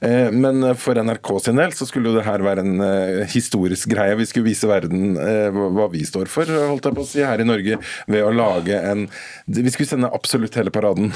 [0.00, 3.90] Eh, men for NRK sin del så skulle jo det her være en eh, historisk
[3.92, 4.16] greie.
[4.18, 7.46] Vi skulle vise verden hva vi står for, holdt jeg på å si, her i
[7.48, 7.78] Norge,
[8.10, 9.06] ved å lage en
[9.46, 11.12] Vi skulle sende absolutt hele paraden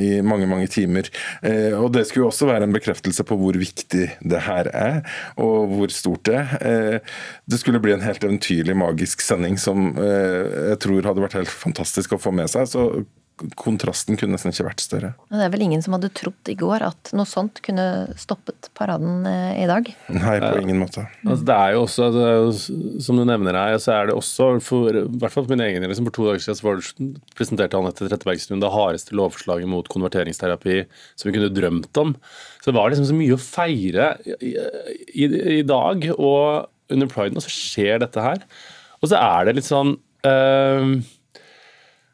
[0.00, 1.10] i mange mange mange timer.
[1.42, 5.02] Eh, og Det skulle også være en bekreftelse på hvor viktig det her er,
[5.40, 6.54] og hvor stort det er.
[6.60, 7.18] Eh,
[7.50, 11.52] det skulle bli en helt eventyrlig, magisk sending som eh, jeg tror hadde vært helt
[11.52, 12.68] fantastisk å få med seg.
[12.68, 12.88] så
[13.58, 15.10] kontrasten kunne nesten ikke vært større.
[15.32, 19.26] Det er vel ingen som hadde trodd i går at noe sånt kunne stoppet paraden
[19.26, 19.88] i dag?
[20.14, 21.06] Nei, på ingen måte.
[21.26, 22.08] Altså, det er jo også,
[23.02, 25.82] som du nevner her, så er det også, for, i hvert fall for min egen
[25.82, 29.90] del, for to dager siden så var det presenterte Anette Trettebergstuen det hardeste lovforslaget mot
[29.90, 30.84] konverteringsterapi
[31.16, 32.14] som vi kunne drømt om.
[32.62, 34.54] Så det var liksom så mye å feire i,
[35.10, 38.46] i, i dag, og under priden, og så skjer dette her.
[39.02, 39.96] Og så er det litt sånn
[40.28, 40.96] øh,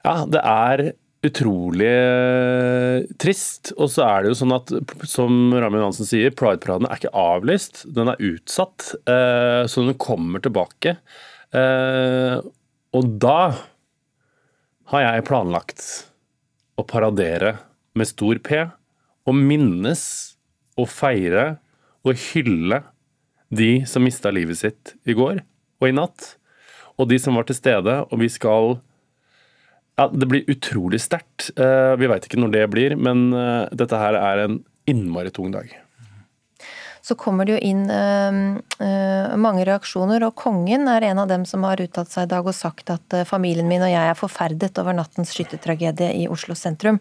[0.00, 0.82] ja, det er
[1.26, 3.72] utrolig eh, trist.
[3.76, 4.72] Og så er det jo sånn at,
[5.08, 7.84] som Ramin Hansen sier, Pride-paraden er ikke avlyst.
[7.96, 10.96] Den er utsatt, eh, så den kommer tilbake.
[11.56, 12.36] Eh,
[12.96, 13.40] og da
[14.90, 15.86] har jeg planlagt
[16.80, 17.58] å paradere
[17.98, 18.64] med stor P
[19.28, 20.02] og minnes
[20.80, 21.60] og feire
[22.06, 22.80] og hylle
[23.54, 25.42] de som mista livet sitt i går
[25.80, 26.34] og i natt,
[27.00, 27.94] og de som var til stede.
[28.08, 28.78] Og vi skal
[30.00, 31.50] ja, Det blir utrolig sterkt.
[31.60, 34.58] Eh, vi veit ikke når det blir, men eh, dette her er en
[34.88, 35.68] innmari tung dag.
[37.04, 41.64] Så kommer det jo inn uh, mange reaksjoner, og kongen er en av dem som
[41.64, 44.94] har uttalt seg i dag og sagt at familien min og jeg er forferdet over
[44.98, 47.00] nattens skyttertragedie i Oslo sentrum.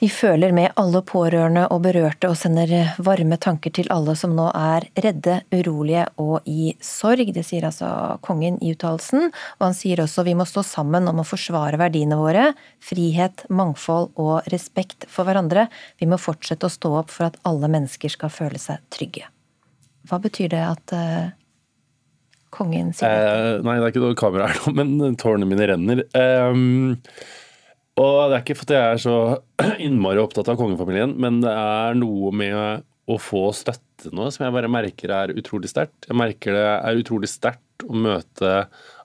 [0.00, 2.70] Vi føler med alle pårørende og berørte og sender
[3.04, 7.34] varme tanker til alle som nå er redde, urolige og i sorg.
[7.36, 7.90] Det sier altså
[8.24, 9.28] kongen i uttalelsen.
[9.58, 12.46] Og han sier også vi må stå sammen om å forsvare verdiene våre.
[12.80, 15.66] Frihet, mangfold og respekt for hverandre.
[16.00, 19.28] Vi må fortsette å stå opp for at alle mennesker skal føle seg trygge.
[20.08, 21.28] Hva betyr det at uh,
[22.56, 23.12] kongen sier?
[23.12, 26.02] Eh, nei, det er ikke noe kamera her nå, men tårene mine renner.
[26.16, 26.96] Um,
[28.00, 29.16] og det er ikke fordi jeg er så
[29.86, 34.54] innmari opptatt av kongefamilien, men det er noe med å få støtte nå som jeg
[34.54, 36.06] bare merker er utrolig sterkt.
[36.08, 38.54] Jeg merker det er utrolig sterkt å møte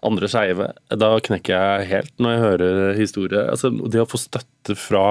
[0.05, 0.69] andre skeive.
[0.91, 3.43] Da knekker jeg helt når jeg hører historie.
[3.49, 5.05] Altså, det å få støtte fra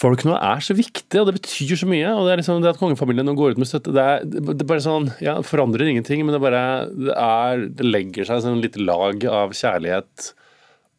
[0.00, 2.14] folk nå er så viktig, og det betyr så mye.
[2.14, 4.82] og Det, liksom, det at kongefamilien nå går ut med støtte, det, er, det bare
[4.82, 9.22] sånn, ja, forandrer ingenting, men det, bare, det, er, det legger seg sånn lite lag
[9.30, 10.32] av kjærlighet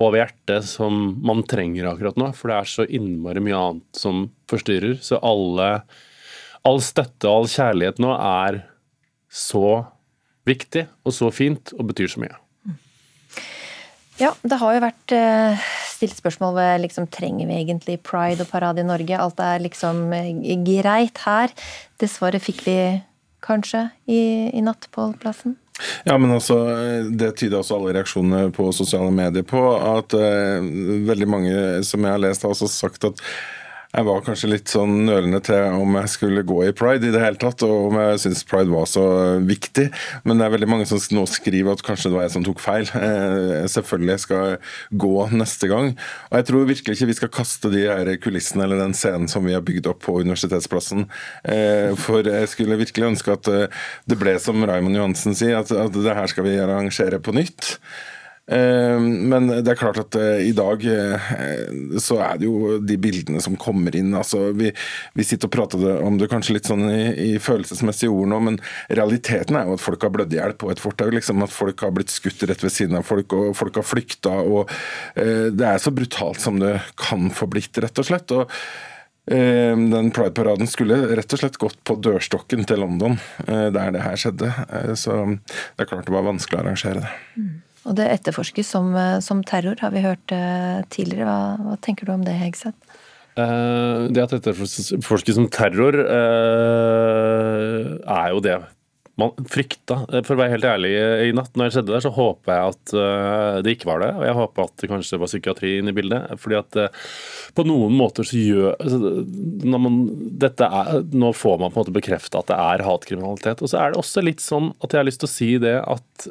[0.03, 2.31] over hjertet som man trenger akkurat nå.
[2.35, 4.97] For det er så innmari mye annet som forstyrrer.
[5.03, 5.69] Så alle,
[6.67, 8.63] all støtte og all kjærlighet nå er
[9.31, 9.85] så
[10.45, 12.35] viktig og så fint og betyr så mye.
[14.15, 18.51] Ja, det har jo vært eh, stilt spørsmål ved liksom, trenger vi egentlig pride og
[18.51, 19.17] parade i Norge.
[19.19, 21.51] Alt er liksom eh, greit her.
[21.99, 22.77] Det svaret fikk vi
[23.45, 24.21] kanskje i,
[24.55, 25.57] i natt på Plassen?
[26.05, 26.57] Ja, men altså,
[27.11, 29.61] Det tyder også alle reaksjonene på sosiale medier på.
[29.75, 30.63] At uh,
[31.09, 31.55] veldig mange
[31.87, 33.21] som jeg har lest, har også sagt at
[33.95, 37.21] jeg var kanskje litt sånn nølende til om jeg skulle gå i pride i det
[37.21, 39.05] hele tatt, og om jeg syntes pride var så
[39.45, 39.85] viktig.
[40.27, 42.63] Men det er veldig mange som nå skriver at kanskje det var jeg som tok
[42.63, 42.89] feil.
[42.91, 44.57] Jeg selvfølgelig jeg skal
[45.05, 45.93] gå neste gang.
[46.31, 49.47] Og jeg tror virkelig ikke vi skal kaste de her kulissene eller den scenen som
[49.47, 51.07] vi har bygd opp på Universitetsplassen.
[51.47, 55.71] Eh, for jeg skulle virkelig ønske at eh, det ble som Raymond Johansen sier, at,
[55.71, 57.77] at det her skal vi arrangere på nytt.
[58.45, 61.29] Eh, men det er klart at eh, i dag eh,
[62.01, 64.13] så er det jo de bildene som kommer inn.
[64.13, 64.69] altså Vi,
[65.17, 68.61] vi sitter og prater om det kanskje litt sånn i, i følelsesmessige ord nå, men
[68.89, 71.09] realiteten er jo at folk har blødd i hjel på et fortau.
[71.15, 74.35] Liksom, at folk har blitt skutt rett ved siden av folk, og folk har flykta.
[74.45, 74.69] og
[75.15, 78.35] Det er så brutalt som det kan få blitt, rett og slett.
[78.35, 78.51] og
[79.25, 83.17] den Pride-paraden skulle rett og slett gått på dørstokken til London,
[83.47, 84.51] der det her skjedde.
[85.01, 87.15] Så det er klart det var vanskelig å arrangere det.
[87.39, 87.55] Mm.
[87.85, 90.33] Og det etterforskes som, som terror, har vi hørt
[90.93, 91.25] tidligere.
[91.29, 92.77] Hva, hva tenker du om det, Hegseth?
[93.35, 95.93] Uh, det at dette etterforskes som terror,
[98.05, 98.57] er jo det
[99.21, 100.01] man frykta.
[100.25, 100.91] For å være helt ærlig,
[101.27, 104.11] i natt når det skjedde der, så håper jeg at uh, det ikke var det.
[104.19, 106.35] Og jeg håper at det kanskje var psykiatri inne i bildet.
[106.41, 106.79] fordi at
[107.55, 109.13] på noen måter så gjør altså,
[109.71, 109.99] man,
[110.43, 113.63] er, Nå får man på en måte bekrefta at det er hatkriminalitet.
[113.63, 115.77] Og så er det også litt sånn at jeg har lyst til å si det
[115.79, 116.27] at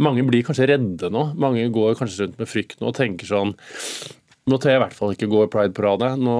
[0.00, 1.30] mange blir kanskje redde nå.
[1.40, 3.54] Mange går kanskje rundt med frykt nå og tenker sånn
[4.50, 6.08] nå tør jeg i hvert fall ikke gå i Pride-parade.
[6.20, 6.38] Nå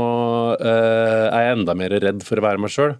[0.58, 2.96] eh, er jeg enda mer redd for å være meg sjøl.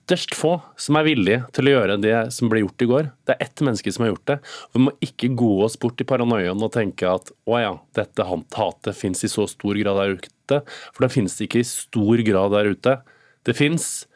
[0.07, 3.07] ytterst få som er villige til å gjøre det som ble gjort i går.
[3.27, 4.37] Det er ett menneske som har gjort det.
[4.71, 8.95] Vi må ikke gå oss bort i paranoiaen og tenke at å ja, dette hatet
[8.95, 10.61] fins i så stor grad der ute.
[10.95, 12.95] For det finnes ikke i stor grad der ute.
[13.43, 14.07] Det fins,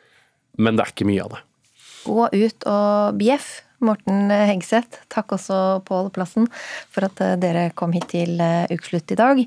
[0.56, 1.44] men det er ikke mye av det.
[2.08, 3.52] Gå ut og bjeff.
[3.82, 5.56] Morten Hegseth, takk også
[5.88, 6.46] Pål Plassen
[6.94, 8.38] for at dere kom hit til
[8.70, 9.42] Ukeslutt i dag.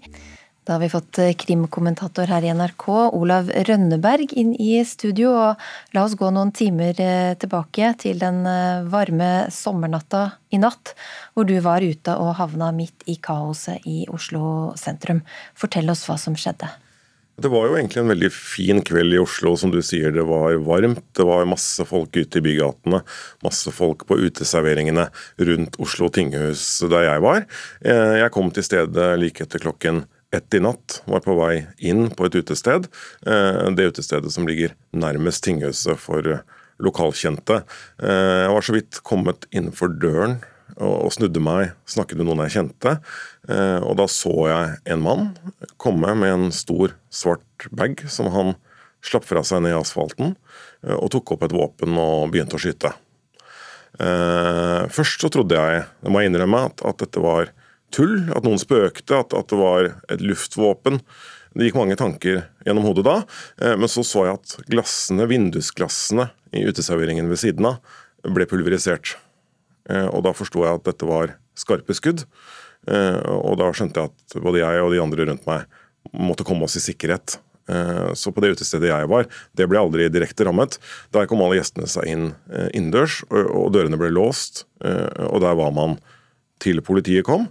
[0.65, 5.35] Da har vi fått eh, krimkommentator her i NRK, Olav Rønneberg, inn i studio.
[5.37, 10.23] Og la oss gå noen timer eh, tilbake til den eh, varme sommernatta
[10.57, 10.95] i natt,
[11.37, 15.21] hvor du var ute og havna midt i kaoset i Oslo sentrum.
[15.53, 16.71] Fortell oss hva som skjedde.
[17.35, 19.53] Det var jo egentlig en veldig fin kveld i Oslo.
[19.61, 21.05] Som du sier, det var varmt.
[21.13, 23.03] Det var masse folk ute i bygatene.
[23.45, 25.11] Masse folk på uteserveringene
[25.45, 27.45] rundt Oslo tinghus der jeg var.
[27.85, 32.27] Jeg kom til stedet like etter klokken ett i natt, var på vei inn på
[32.27, 32.89] et utested.
[33.27, 36.27] Eh, det utestedet som ligger nærmest tinghuset for
[36.83, 37.63] lokalkjente.
[38.03, 40.41] Eh, jeg var så vidt kommet innenfor døren
[40.75, 42.97] og snudde meg, snakket med noen jeg kjente.
[43.47, 45.27] Eh, og da så jeg en mann
[45.79, 48.57] komme med en stor, svart bag som han
[49.05, 50.33] slapp fra seg ned i asfalten,
[50.97, 52.89] og tok opp et våpen og begynte å skyte.
[54.01, 57.53] Først så trodde jeg, det må jeg innrømme, at dette var
[57.95, 61.01] tull, at noen spøkte, at, at, det var et luftvåpen.
[61.55, 63.19] Det gikk mange tanker gjennom hodet da,
[63.63, 69.15] eh, men så så jeg at glassene, vindusglassene i uteserveringen ved siden av ble pulverisert.
[69.91, 72.25] Eh, og da forsto jeg at dette var skarpe skudd.
[72.91, 75.69] Eh, og da skjønte jeg at både jeg og de andre rundt meg
[76.13, 77.39] måtte komme oss i sikkerhet.
[78.13, 79.25] Så på det utestedet jeg var,
[79.57, 80.75] det ble aldri direkte rammet.
[81.17, 82.27] Der kom alle gjestene seg inn
[82.77, 84.67] innendørs, og dørene ble låst.
[84.85, 85.97] Og der var man
[86.61, 87.49] til politiet kom.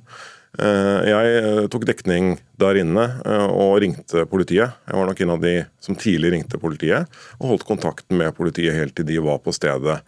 [0.62, 4.76] Eh, jeg eh, tok dekning der inne eh, og ringte politiet.
[4.86, 8.78] Jeg var nok en av de som tidlig ringte politiet, og holdt kontakten med politiet
[8.78, 10.02] helt til de var på stedet.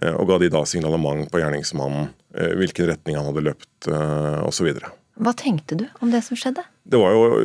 [0.00, 2.06] Og ga de da signalement på gjerningsmannen,
[2.56, 3.88] hvilken retning han hadde løpt
[4.46, 4.68] osv.
[5.20, 6.62] Hva tenkte du om det som skjedde?
[6.88, 7.42] Det var jo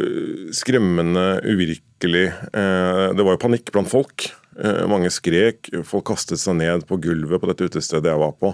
[0.56, 2.28] skremmende uvirkelig.
[2.54, 4.30] Det var jo panikk blant folk.
[4.56, 8.54] Eh, mange skrek, folk kastet seg ned på gulvet på dette utestedet jeg var på.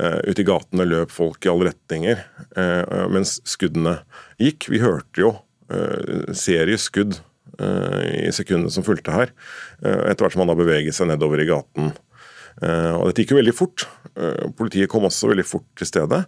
[0.00, 2.22] Eh, ute i gatene løp folk i alle retninger
[2.56, 3.98] eh, mens skuddene
[4.40, 4.70] gikk.
[4.72, 5.34] Vi hørte jo
[6.36, 7.14] serieskudd
[7.56, 9.30] i sekundene som fulgte her,
[9.80, 11.94] etter hvert som man da beveget seg nedover i gaten.
[12.60, 13.86] Og Dette gikk jo veldig fort.
[14.58, 16.18] Politiet kom også veldig fort til stedet.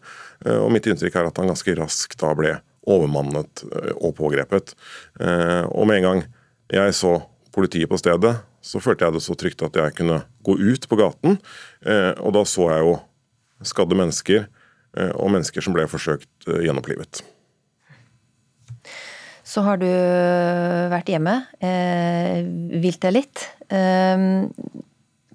[0.48, 2.54] og Mitt inntrykk er at han ganske raskt da ble
[2.88, 3.66] overmannet
[3.98, 4.72] og pågrepet.
[5.20, 6.24] Og med en gang
[6.72, 7.18] jeg så
[7.52, 8.32] politiet på stedet,
[8.64, 11.36] så følte jeg det så trygt at jeg kunne gå ut på gaten.
[11.84, 12.94] Eh, og da så jeg jo
[13.64, 17.20] skadde mennesker eh, og mennesker som ble forsøkt eh, gjenopplivet.
[19.44, 19.86] Så har du
[20.88, 21.34] vært hjemme,
[22.80, 23.42] vilt deg litt.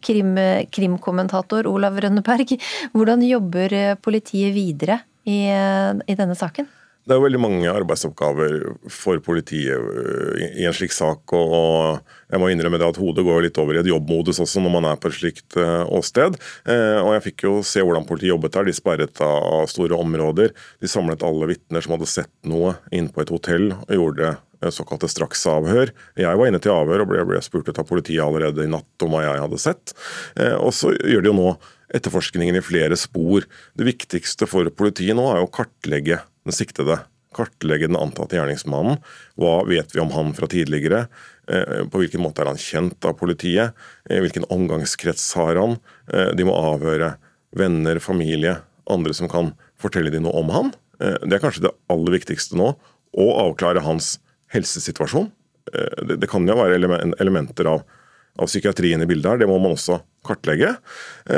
[0.01, 0.31] Krim,
[0.73, 2.55] krimkommentator Olav Rønneberg,
[2.95, 4.97] hvordan jobber politiet videre
[5.29, 6.67] i, i denne saken?
[7.09, 8.51] Det er jo veldig mange arbeidsoppgaver
[8.93, 11.33] for politiet øh, i en slik sak.
[11.33, 14.75] og Jeg må innrømme det at hodet går litt over i et jobbmodus også når
[14.75, 16.37] man er på et slikt øh, åsted.
[16.69, 18.69] Eh, og Jeg fikk jo se hvordan politiet jobbet der.
[18.69, 20.53] De sperret av store områder.
[20.53, 24.35] De samlet alle vitner som hadde sett noe inn på et hotell, og gjorde
[24.69, 25.95] såkalte straksavhør.
[26.19, 29.25] Jeg var inne til avhør og ble, spurt av politiet allerede i natt om hva
[29.25, 29.97] jeg hadde sett.
[30.37, 31.51] Eh, og så gjør de jo nå
[31.97, 33.49] etterforskningen i flere spor.
[33.73, 37.01] Det viktigste for politiet nå er å kartlegge den siktede
[37.35, 38.99] kartlegge den antatte gjerningsmannen.
[39.39, 41.05] Hva vet vi om han fra tidligere?
[41.49, 43.77] Eh, på hvilken måte er han kjent av politiet?
[44.09, 45.77] Eh, hvilken omgangskrets har han?
[46.11, 47.15] Eh, de må avhøre
[47.57, 48.59] venner, familie,
[48.89, 50.71] andre som kan fortelle dem noe om han.
[50.99, 52.73] Det er kanskje det aller viktigste nå.
[53.15, 54.17] Å avklare hans
[54.51, 55.29] helsesituasjon.
[56.19, 56.75] Det kan jo være
[57.21, 57.85] elementer av,
[58.39, 59.41] av psykiatrien i bildet her.
[59.41, 60.73] Det må man også kartlegge.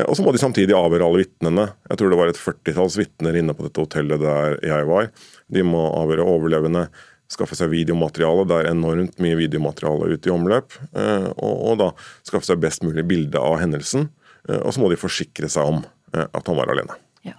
[0.07, 1.67] Og så må de samtidig avhøre alle vitnene.
[1.89, 5.09] Jeg tror det var et førtitalls vitner inne på dette hotellet der jeg var.
[5.53, 6.87] De må avhøre overlevende
[7.31, 8.45] skaffe seg videomateriale.
[8.47, 10.75] Det er enormt mye videomateriale ute i omløp.
[10.91, 11.91] Eh, og, da
[12.27, 14.09] skaffe seg best mulig bilde av hendelsen.
[14.49, 15.81] Eh, og så må de forsikre seg om
[16.15, 16.97] eh, at han var alene.
[17.27, 17.37] Ja.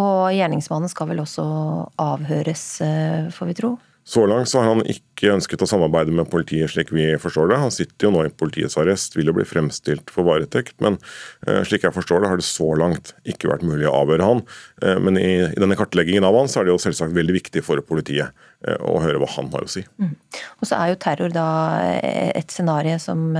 [0.00, 1.44] Og gjerningsmannen skal vel også
[2.00, 2.66] avhøres,
[3.36, 3.76] får vi tro?
[4.10, 7.58] Så langt så har han ikke ønsket å samarbeide med politiet slik vi forstår det.
[7.62, 10.74] Han sitter jo nå i politiets arrest, vil jo bli fremstilt for varetekt.
[10.82, 10.96] Men
[11.46, 14.42] eh, slik jeg forstår det, har det så langt ikke vært mulig å avhøre han.
[14.82, 17.62] Eh, men i, i, denne kartleggingen av han, så er det jo selvsagt veldig viktig
[17.62, 18.34] for politiet
[18.66, 19.84] eh, å høre hva han har å si.
[20.02, 20.16] Mm.
[20.58, 21.46] Og så er jo terror da
[22.34, 23.30] et scenario som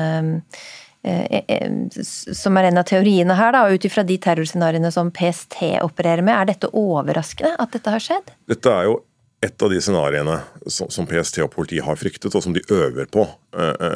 [1.00, 6.36] som er en av teoriene her, da, ut ifra de terrorscenarioene som PST opererer med.
[6.36, 8.34] Er dette overraskende at dette har skjedd?
[8.52, 8.98] Dette er jo
[9.40, 10.34] et av de scenarioene
[10.68, 13.24] som PST og politiet har fryktet, og som de øver på.
[13.56, 13.86] Eh,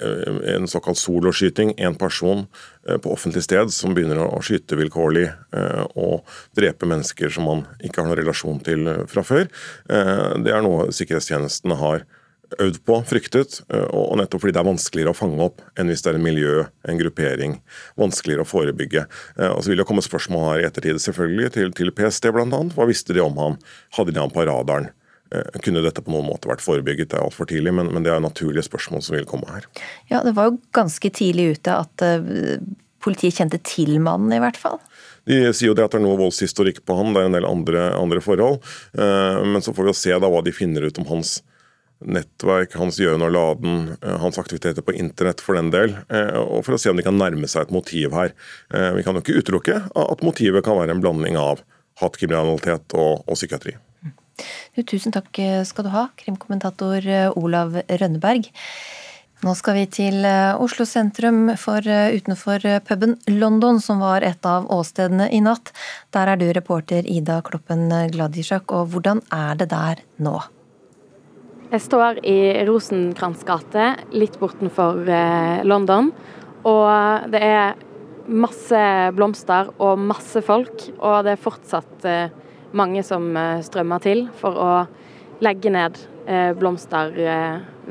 [0.00, 1.74] eh, en såkalt soloskyting.
[1.76, 2.46] En person
[2.88, 5.28] eh, på offentlig sted som begynner å skyte vilkårlig
[5.96, 6.24] og
[6.56, 9.46] drepe mennesker som man ikke har noen relasjon til fra før.
[9.88, 12.04] Det er noe sikkerhetstjenestene har
[12.58, 16.04] øvd på, fryktet, eh, og nettopp fordi det er vanskeligere å fange opp enn hvis
[16.04, 17.56] det er en miljø, en gruppering.
[17.98, 19.06] Vanskeligere å forebygge.
[19.38, 22.62] Eh, og så vil det komme spørsmål her i ettertid selvfølgelig til, til PST bl.a.
[22.76, 23.58] Hva visste de om han?
[23.98, 24.90] Hadde de han på radaren?
[25.34, 27.12] Eh, kunne dette på noen måte vært forebygget?
[27.12, 29.68] Det er altfor tidlig, men, men, det er naturlige spørsmål som vil komme her.
[30.12, 32.08] Ja, Det var jo ganske tidlig ute at
[33.02, 34.80] politiet kjente til mannen, i hvert fall.
[35.26, 37.46] De sier jo det at det er noe voldshistorikk på han, det er en del
[37.46, 38.60] andre, andre forhold.
[38.94, 41.40] Men så får vi jo se da hva de finner ut om hans
[42.04, 46.64] nettverk, hans gjøren og laden, eh, hans aktiviteter på internett for den del, eh, og
[46.64, 48.32] for å se om de kan nærme seg et motiv her.
[48.72, 51.62] Eh, vi kan jo ikke utelukke at motivet kan være en blanding av
[52.00, 53.76] hatkriminalitet og, og psykiatri.
[54.84, 55.32] Tusen takk
[55.64, 57.00] skal du ha, krimkommentator
[57.40, 58.50] Olav Rønneberg.
[59.40, 60.26] Nå skal vi til
[60.60, 65.72] Oslo sentrum, for utenfor puben London, som var et av åstedene i natt.
[66.12, 70.36] Der er du reporter Ida Kloppen Gladisjak, og hvordan er det der nå?
[71.66, 76.12] Jeg står i Rosenkrantz gate, litt bortenfor eh, London.
[76.62, 77.80] Og det er
[78.30, 78.82] masse
[79.16, 82.36] blomster og masse folk, og det er fortsatt eh,
[82.78, 84.70] mange som eh, strømmer til for å
[85.42, 85.98] legge ned
[86.58, 87.12] blomster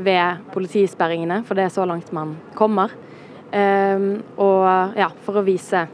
[0.03, 2.91] ved politisperringene, for det er så langt man kommer.
[3.55, 5.85] Og ja, for å vise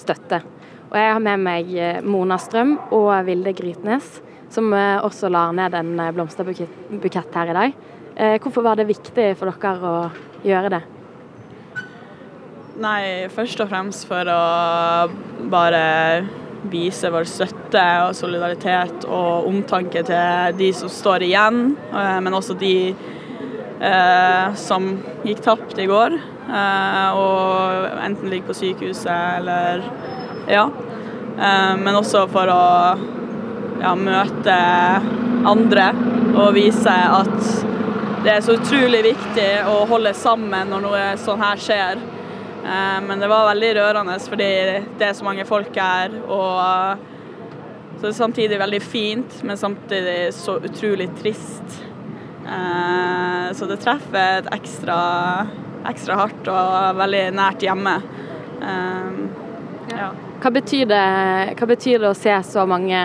[0.00, 0.38] støtte.
[0.86, 1.74] Og jeg har med meg
[2.06, 4.14] Mona Strøm og Vilde Grytnes
[4.50, 7.76] som eh, også la ned en eh, blomsterbukett her i dag.
[8.16, 9.94] Eh, hvorfor var det viktig for dere å
[10.46, 10.82] gjøre det?
[12.80, 14.42] Nei, først og fremst for å
[15.52, 15.84] bare
[16.70, 21.60] vise vår støtte og solidaritet og omtanke til de som står igjen,
[22.24, 22.74] men også de
[23.80, 24.90] eh, som
[25.24, 26.16] gikk tapt i går.
[26.50, 29.84] Eh, og enten ligger på sykehuset eller
[30.48, 30.70] Ja.
[31.38, 32.98] Eh, men også for å
[33.80, 34.56] ja, møte
[35.50, 35.90] andre
[36.36, 37.36] og vise at
[38.24, 42.02] det er så utrolig viktig å holde sammen når noe sånn her skjer.
[42.60, 44.50] Eh, men det var veldig rørende fordi
[45.00, 46.18] det er så mange folk her.
[46.28, 47.06] og
[48.00, 51.80] så det er samtidig veldig fint, men samtidig så utrolig trist.
[52.48, 54.96] Eh, så det treffer et ekstra,
[55.90, 57.96] ekstra hardt og veldig nært hjemme.
[58.64, 59.20] Eh,
[59.92, 60.08] ja.
[60.40, 61.02] Hva betyr, det,
[61.60, 63.02] hva betyr det å se så mange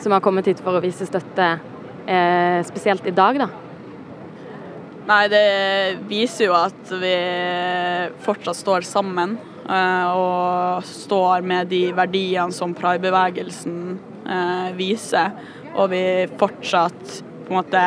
[0.00, 1.50] som har kommet hit for å vise støtte,
[2.06, 3.48] eh, spesielt i dag, da?
[5.10, 5.46] Nei, det
[6.08, 7.14] viser jo at vi
[8.24, 9.38] fortsatt står sammen.
[9.70, 13.76] Eh, og står med de verdiene som pridebevegelsen
[14.26, 15.34] eh, viser.
[15.76, 16.04] Og vi
[16.40, 17.84] fortsatt på en måte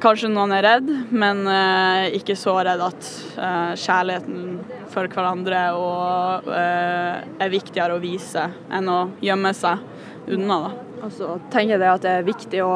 [0.00, 6.48] Kanskje noen er redd, men uh, ikke så redd at uh, kjærligheten for hverandre og,
[6.48, 9.82] uh, er viktigere å vise enn å gjemme seg
[10.26, 10.58] unna.
[10.60, 10.70] Da.
[11.06, 12.74] Og så tenker jeg at det er viktig å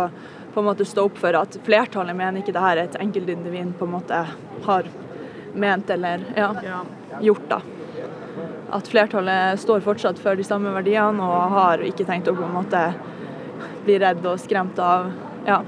[0.54, 3.72] på en måte stå opp for at flertallet mener ikke det her er et enkeltindivid
[3.78, 4.20] på en måte
[4.64, 4.90] har
[5.54, 6.52] ment eller ja,
[7.20, 7.48] gjort.
[7.50, 7.58] da.
[8.74, 12.54] At flertallet står fortsatt for de samme verdiene og har ikke tenkt å på en
[12.54, 12.84] måte
[13.84, 15.10] bli redd og skremt av
[15.46, 15.60] ja,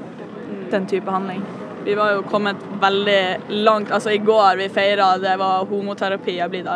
[0.71, 1.43] den type handling.
[1.87, 3.91] Vi var jo kommet veldig langt.
[3.95, 6.71] Altså I går vi feira det var homoterapi er blitt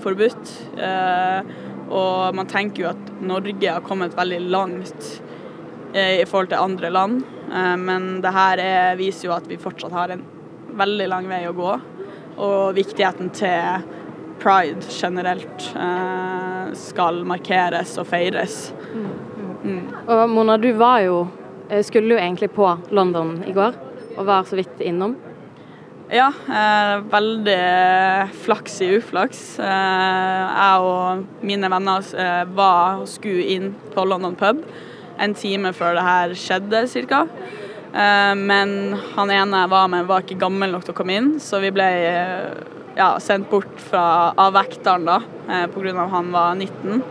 [0.00, 0.52] forbudt.
[0.78, 5.10] Uh, og man tenker jo at Norge har kommet veldig langt
[5.96, 7.20] i forhold til andre land.
[7.78, 10.24] Men det her er, viser jo at vi fortsatt har en
[10.76, 11.70] veldig lang vei å gå.
[12.42, 13.86] Og viktigheten til
[14.42, 15.68] pride generelt
[16.76, 18.58] skal markeres og feires.
[18.92, 19.06] Mm.
[19.66, 19.80] Mm.
[20.06, 21.22] Og Mona, du var jo,
[21.86, 23.78] skulle jo egentlig på London i går,
[24.16, 25.16] og var så vidt innom.
[26.06, 27.60] Ja, eh, veldig
[28.44, 29.40] flaks i uflaks.
[29.58, 34.62] Eh, jeg og mine venner eh, var og skulle inn på London pub
[35.18, 37.24] en time før det her skjedde, ca.
[37.96, 41.30] Eh, men han ene jeg var med, var ikke gammel nok til å komme inn,
[41.42, 42.64] så vi ble eh,
[42.98, 46.08] ja, sendt bort fra, av vekteren da, eh, pga.
[46.12, 47.04] han var 19.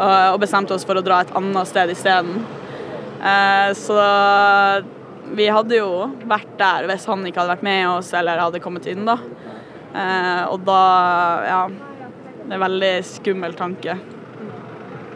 [0.00, 2.38] Og bestemte oss for å dra et annet sted isteden.
[3.76, 3.96] Så
[5.36, 8.88] vi hadde jo vært der hvis han ikke hadde vært med oss eller hadde kommet
[8.90, 9.18] inn, da.
[9.94, 10.82] Eh, og da
[11.46, 11.62] Ja.
[12.40, 13.94] Det er en veldig skummel tanke.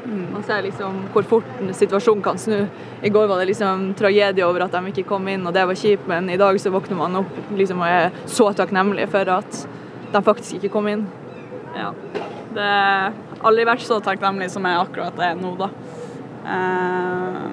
[0.04, 0.26] Mm.
[0.32, 2.68] Man ser liksom hvor fort situasjonen kan snu.
[3.02, 5.74] I går var det liksom tragedie over at de ikke kom inn, og det var
[5.74, 9.60] kjipt, men i dag så våkner man opp liksom, og er så takknemlig for at
[10.12, 11.06] de faktisk ikke kom inn.
[11.74, 11.90] Ja.
[12.54, 15.72] Det har aldri vært så takknemlig som jeg akkurat er nå, da.
[16.54, 17.48] Eh,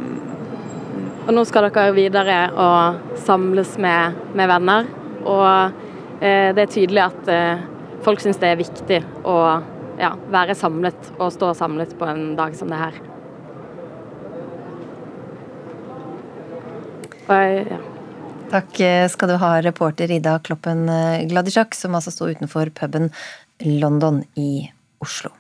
[1.28, 4.90] og nå skal dere videre og samles med, med venner.
[5.22, 7.64] Og eh, det er tydelig at eh,
[8.06, 9.38] folk syns det er viktig å
[10.02, 13.00] ja, være samlet og stå samlet på en dag som det her.
[17.32, 17.82] Og, ja.
[18.52, 18.82] Takk
[19.14, 20.90] skal du ha, reporter Ida Kloppen
[21.30, 23.08] Gladisjak, som altså sto utenfor puben
[23.64, 24.66] London i
[25.00, 25.32] Oslo.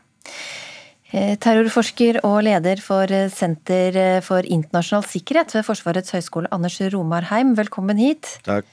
[1.11, 6.77] Eh, terrorforsker og leder for eh, Senter eh, for internasjonal sikkerhet ved Forsvarets høgskole, Anders
[6.93, 8.37] Romarheim, velkommen hit.
[8.45, 8.69] Takk.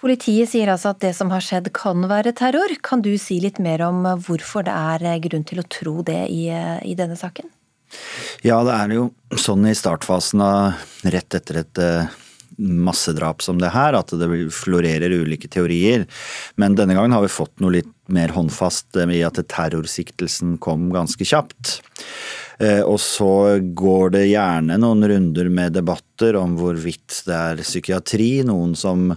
[0.00, 2.72] Politiet sier altså at det som har skjedd kan være terror.
[2.86, 6.46] Kan du si litt mer om hvorfor det er grunn til å tro det i,
[6.48, 7.50] i denne saken?
[8.46, 11.82] Ja, det er jo sånn i startfasen av rett etter et
[12.58, 16.06] massedrap som det her, at det florerer ulike teorier.
[16.60, 21.24] Men denne gangen har vi fått noe litt mer håndfast i at terrorsiktelsen kom ganske
[21.28, 21.78] kjapt.
[22.58, 28.32] Eh, og så går det gjerne noen runder med debatter om hvorvidt det er psykiatri,
[28.48, 29.12] noen som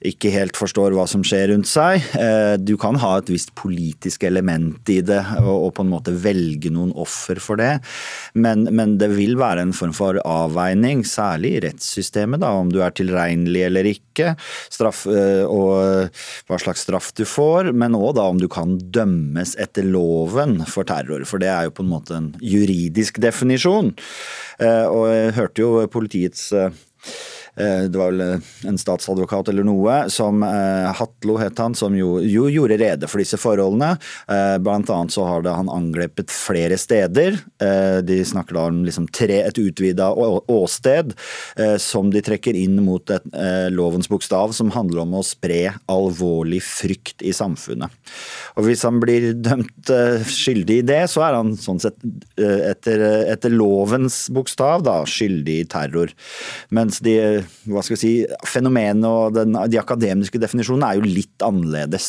[0.00, 2.00] ikke helt forstår hva som skjer rundt seg.
[2.16, 6.72] Eh, du kan ha et visst politisk element i det og, på en måte velge
[6.72, 7.74] noen offer for det,
[8.32, 12.80] men, men, det vil være en form for avveining, særlig i rettssystemet, da, om du
[12.84, 14.34] er tilregnelig eller ikke,
[14.72, 16.08] straff, eh, og
[16.48, 21.26] hva slags straff du får, men òg om du kan dømmes etter loven for terror,
[21.28, 23.92] for det er jo på en måte en juridisk definisjon.
[24.60, 26.48] Eh, og jeg hørte jo politiets
[27.60, 32.18] det var vel eh, en statsadvokat eller noe, som eh, Hatlo het han, som jo,
[32.24, 33.94] jo gjorde rede for disse forholdene.
[34.62, 37.36] Blant annet så har det han angrepet flere steder.
[38.06, 40.08] De snakker da om liksom tre, et utvida
[40.50, 41.12] åsted
[41.82, 43.26] som de trekker inn mot et,
[43.74, 47.92] lovens bokstav, som handler om å spre alvorlig frykt i samfunnet.
[48.56, 49.92] Og Hvis han blir dømt
[50.30, 51.98] skyldig i det, så er han sånn sett
[52.38, 53.04] etter,
[53.34, 56.14] etter lovens bokstav da, skyldig i terror.
[56.74, 57.18] Mens de
[57.70, 58.12] hva skal vi si,
[58.48, 62.08] Fenomenet og den, de akademiske definisjonene er jo litt annerledes.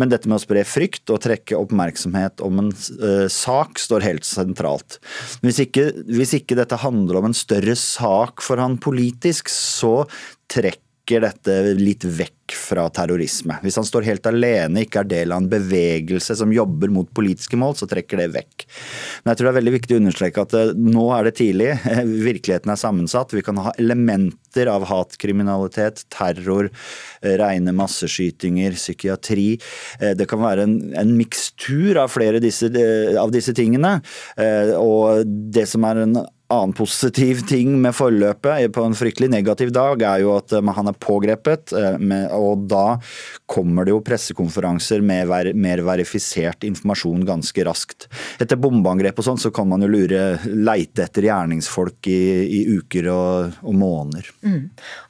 [0.00, 4.28] Men dette med å spre frykt og trekke oppmerksomhet om en uh, sak står helt
[4.28, 4.98] sentralt.
[5.44, 10.02] Hvis ikke, hvis ikke dette handler om en større sak for han politisk, så
[10.50, 13.56] trekker dette litt vekk fra terrorisme.
[13.64, 17.58] Hvis han står helt alene, ikke er del av en bevegelse som jobber mot politiske
[17.60, 18.66] mål, så trekker det vekk.
[19.22, 21.70] Men jeg tror det er veldig viktig å understreke at eh, nå er det tidlig.
[22.28, 23.34] Virkeligheten er sammensatt.
[23.36, 26.70] Vi kan ha elementer av hatkriminalitet, terror,
[27.22, 29.50] eh, rene masseskytinger, psykiatri.
[30.00, 32.72] Eh, det kan være en, en mikstur av flere disse,
[33.20, 33.98] av disse tingene.
[34.80, 36.16] Og det som er en
[36.54, 40.90] annen positiv ting med forløpet på en fryktelig negativ dag, er jo at eh, han
[40.90, 41.74] er pågrepet.
[41.76, 42.98] Eh, og da
[43.50, 48.08] kommer det jo pressekonferanser med mer verifisert informasjon ganske raskt.
[48.42, 52.20] Etter bombeangrep og sånn, så kan man jo lure, leite etter gjerningsfolk i,
[52.60, 54.30] i uker og, og måneder.
[54.46, 54.68] Mm.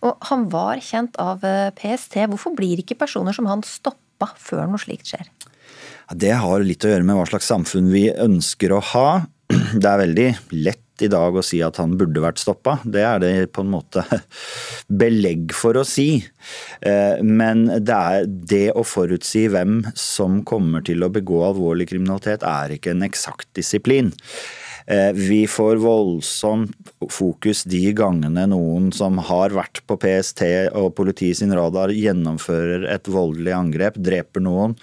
[0.09, 2.21] Og han var kjent av eh, PST.
[2.33, 5.29] Hvorfor blir ikke personer som han stoppa før noe slikt skjer?
[6.13, 9.09] Det har litt å gjøre med hva slags samfunn vi ønsker å ha.
[9.81, 10.29] Det er veldig
[10.67, 12.77] lett i dag å si at han burde vært stoppa.
[12.85, 14.05] Det er det på en måte
[15.03, 16.23] belegg for å si.
[16.81, 22.47] Eh, men det, er det å forutsi hvem som kommer til å begå alvorlig kriminalitet,
[22.47, 24.13] er ikke en eksakt disiplin.
[24.87, 30.45] Eh, vi får voldsomt fokus de gangene noen som har vært på PST
[30.77, 34.77] og politiet sin radar, gjennomfører et voldelig angrep, dreper noen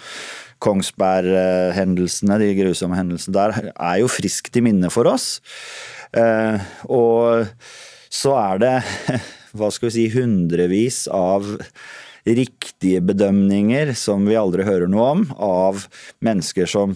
[0.61, 5.39] Kongsberg-hendelsene, de grusomme hendelsene der, er jo friskt i minne for oss.
[6.11, 7.45] Og
[8.11, 8.75] så er det,
[9.57, 11.47] hva skal vi si, hundrevis av
[12.27, 15.87] riktige bedømninger som vi aldri hører noe om, av
[16.21, 16.93] mennesker som,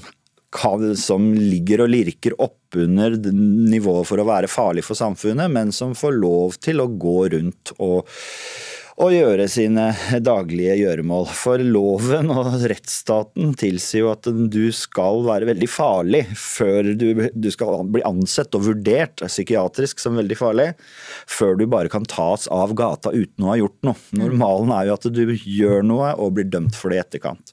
[0.54, 5.96] kan, som ligger og lirker oppunder nivået for å være farlig for samfunnet, men som
[5.98, 8.06] får lov til å gå rundt og
[8.96, 9.90] å gjøre sine
[10.24, 11.28] daglige gjøremål.
[11.36, 17.50] For loven og rettsstaten tilsier jo at du skal være veldig farlig før du, du
[17.52, 20.70] skal bli ansett og vurdert psykiatrisk som veldig farlig,
[21.28, 24.00] før du bare kan tas av gata uten å ha gjort noe.
[24.16, 27.52] Normalen er jo at du gjør noe og blir dømt for det i etterkant.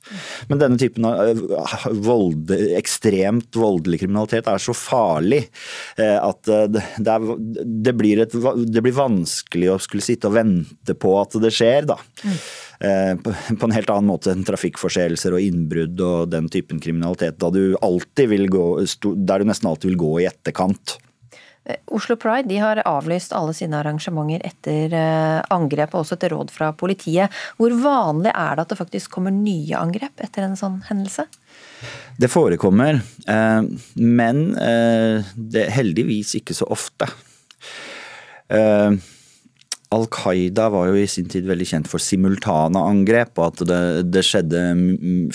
[0.50, 5.42] Men denne typen av eh, vold, ekstremt voldelig kriminalitet er så farlig
[5.98, 7.28] eh, at eh, det, er,
[7.66, 8.38] det, blir et,
[8.70, 11.96] det blir vanskelig å skulle sitte og vente på at det skjer, da.
[12.24, 12.42] Mm.
[13.60, 17.76] På en helt annen måte enn trafikkforseelser og innbrudd og den typen kriminalitet, da du
[17.78, 18.66] gå,
[19.14, 20.96] der du nesten alltid vil gå i etterkant.
[21.64, 26.34] Eh, Oslo Pride de har avlyst alle sine arrangementer etter eh, angrep, og også etter
[26.34, 27.30] råd fra politiet.
[27.60, 31.28] Hvor vanlig er det at det faktisk kommer nye angrep etter en sånn hendelse?
[32.18, 33.00] Det forekommer,
[33.96, 37.08] men det er heldigvis ikke så ofte.
[39.92, 43.82] Al Qaida var jo i sin tid veldig kjent for simultane angrep, og at det,
[44.12, 44.62] det skjedde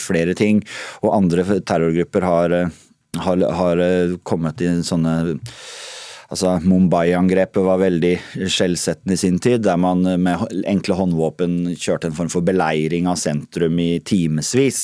[0.02, 0.64] flere ting.
[1.04, 2.58] Og andre terrorgrupper har,
[3.26, 3.84] har, har
[4.28, 5.18] kommet i sånne
[6.28, 8.14] Altså, Mumbai-angrepet var veldig
[8.52, 13.20] skjellsettende i sin tid, der man med enkle håndvåpen kjørte en form for beleiring av
[13.22, 14.82] sentrum i timevis.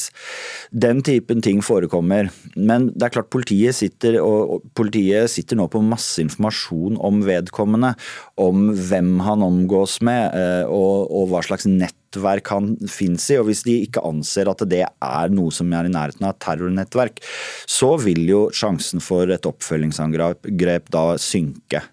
[0.72, 2.32] Den typen ting forekommer.
[2.56, 7.92] Men det er klart politiet sitter, og politiet sitter nå på masse informasjon om vedkommende.
[8.40, 13.38] Om hvem han omgås med, eh, og, og hva slags nett nettverk han finnes i.
[13.40, 16.42] og Hvis de ikke anser at det er noe som er i nærheten av et
[16.44, 17.22] terrornettverk,
[17.66, 21.84] så vil jo sjansen for et oppfølgingsangrep da synke.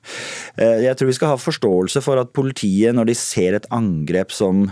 [0.57, 4.33] Eh, jeg tror vi skal ha forståelse for at politiet, når de ser et angrep
[4.33, 4.69] som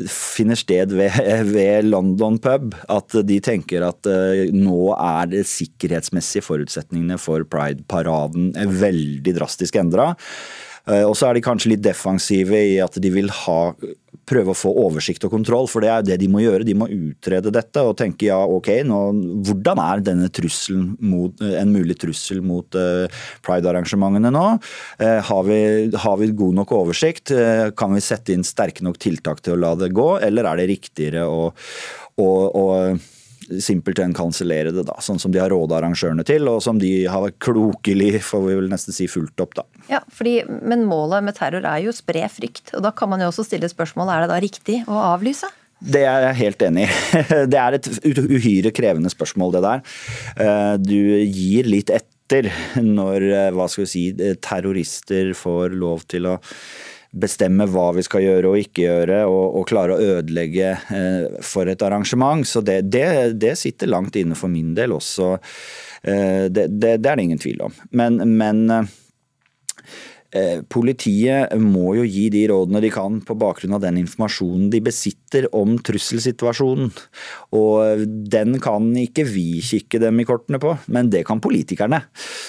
[0.00, 1.12] finner sted ved,
[1.54, 8.54] ved, London pub, at de tenker at uh, nå er det sikkerhetsmessige forutsetningene for Pride-paraden
[8.80, 10.14] veldig drastisk endra.
[10.90, 13.60] Uh, og så er de kanskje litt defensive i at de vil ha
[14.30, 16.66] prøve å få oversikt og kontroll, for det er det de må gjøre.
[16.66, 19.00] De må utrede dette og tenke ja, ok, nå,
[19.46, 23.06] hvordan er denne trusselen mot, en mulig trussel mot uh,
[23.46, 24.46] pride-arrangementene nå?
[25.02, 25.60] Uh, har, vi,
[25.94, 27.34] har, vi, god nok oversikt?
[27.34, 30.62] Uh, kan vi sette inn sterke nok tiltak til å la det gå, eller er
[30.62, 31.48] det riktigere å,
[32.20, 32.66] å, å
[33.58, 37.32] simpelthen kansellere det, da, sånn som de har råda arrangørene til, og som de har
[37.42, 39.56] klokelig, får vi vel nesten si, fulgt opp.
[39.58, 39.66] da.
[39.90, 43.22] Ja, fordi, Men målet med terror er jo å spre frykt, og da kan man
[43.24, 45.50] jo også stille spørsmål er det da riktig å avlyse?
[45.80, 46.90] Det er jeg helt enig i.
[47.52, 49.84] Det er et uhyre krevende spørsmål, det der.
[50.44, 52.50] Eh, du gir litt etter
[52.84, 54.04] når eh, hva skal vi si,
[54.44, 56.36] terrorister får lov til å
[57.10, 61.70] bestemme hva vi skal gjøre og ikke gjøre, og, og klare å ødelegge eh, for
[61.70, 62.46] et arrangement.
[62.46, 63.06] Så det, det,
[63.42, 65.32] det, sitter langt inne for min del også.
[66.02, 67.74] Eh, det, det, er det ingen tvil om.
[67.90, 68.94] Men, men eh,
[70.70, 75.48] politiet må jo gi de rådene de kan på bakgrunn av den informasjonen de besitter
[75.56, 76.92] om trusselsituasjonen.
[77.56, 82.02] Og den kan ikke vi kikke dem i kortene på, men det kan politikerne.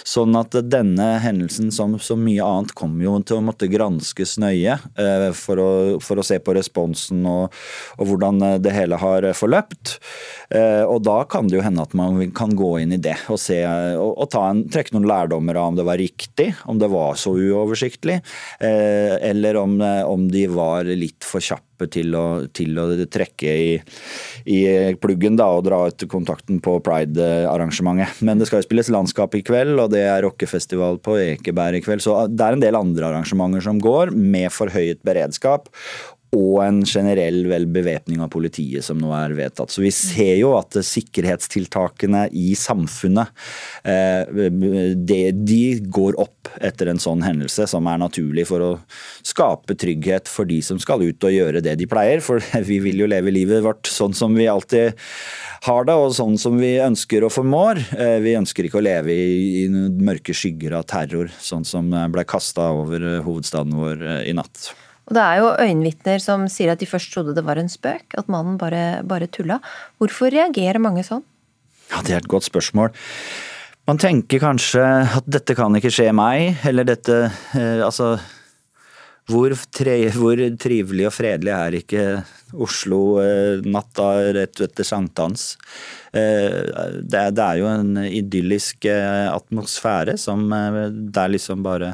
[0.07, 4.77] Sånn at denne hendelsen, som så mye annet, kommer jo til å måtte granskes nøye
[4.77, 5.71] eh, for å,
[6.03, 7.57] for å se på responsen og,
[7.97, 9.97] og, hvordan det hele har forløpt.
[10.53, 13.39] Eh, og da kan det jo hende at man kan gå inn i det og,
[13.41, 13.59] se,
[13.97, 17.33] og, og en, trekke noen lærdommer av om det var riktig, om det var så
[17.33, 18.19] uoversiktlig oversiktlig,
[18.59, 23.49] eh, eller om, eh, om de var litt for kjappe til å, til å trekke
[23.57, 23.71] i,
[24.45, 24.59] i,
[25.01, 28.21] pluggen da, og dra ut kontakten på Pride-arrangementet.
[28.21, 31.85] Men det skal jo spilles landskap i kveld, og det er rockefestival på Ekeberg i
[31.85, 32.05] kveld.
[32.05, 35.71] Så det er en del andre arrangementer som går, med forhøyet beredskap
[36.31, 39.71] og en generell vel bevæpning av politiet som nå er vedtatt.
[39.73, 43.33] Så vi ser jo at sikkerhetstiltakene i samfunnet
[43.83, 44.29] eh,
[45.35, 45.61] de
[45.91, 48.71] går opp etter en sånn hendelse, som er naturlig for å
[49.27, 52.23] skape trygghet for de som skal ut og gjøre det de pleier.
[52.23, 54.95] For vi vil jo leve livet vårt sånn som vi alltid
[55.67, 57.83] har det, og sånn som vi ønsker og formår.
[57.91, 62.23] Eh, vi ønsker ikke å leve i, i mørke skygger av terror, sånn som ble
[62.23, 64.71] kasta over hovedstaden vår eh, i natt.
[65.11, 68.15] Og det er jo øyenvitner som sier at de først trodde det var en spøk,
[68.15, 69.57] at mannen bare, bare tulla.
[69.99, 71.25] Hvorfor reagerer mange sånn?
[71.91, 72.95] Ja, Det er et godt spørsmål.
[73.89, 74.85] Man tenker kanskje
[75.19, 78.13] at dette kan ikke skje meg, eller dette eh, Altså
[79.29, 82.05] hvor, tre, hvor, trivelig og fredelig er ikke
[82.63, 85.57] Oslo eh, natta rett etter sankthans?
[86.15, 86.57] Eh,
[87.03, 91.93] det, det, er jo en idyllisk eh, atmosfære som eh, Det er liksom bare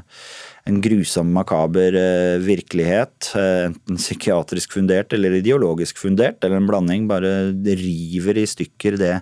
[0.68, 3.32] en grusom, makaber eh, virkelighet.
[3.40, 7.08] Eh, enten psykiatrisk fundert eller ideologisk fundert, eller en blanding.
[7.10, 7.34] Bare
[7.80, 9.16] river i stykker det,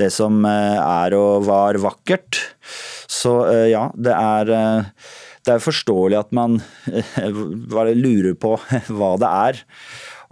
[0.00, 2.40] det som er og var vakkert.
[3.10, 3.38] Så
[3.70, 4.50] ja, det er
[5.46, 6.58] det er forståelig at man
[8.02, 8.56] lurer på
[8.98, 9.62] hva det er.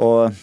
[0.02, 0.42] Og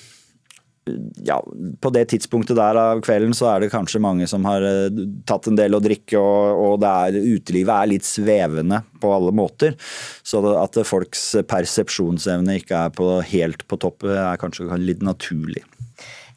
[1.22, 1.38] ja,
[1.82, 5.50] på det tidspunktet der av kvelden så er det kanskje mange som har eh, tatt
[5.50, 9.78] en del å drikke, og, og det er, utelivet er litt svevende på alle måter.
[10.26, 15.64] Så at folks persepsjonsevne ikke er på, helt på topp, er kanskje litt naturlig.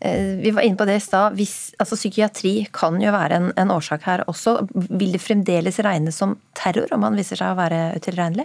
[0.05, 1.39] Eh, vi var inne på det i stad.
[1.81, 4.59] Altså, psykiatri kan jo være en, en, årsak her også.
[4.91, 8.45] Vil det fremdeles regnes som terror om man viser seg å være utilregnelig?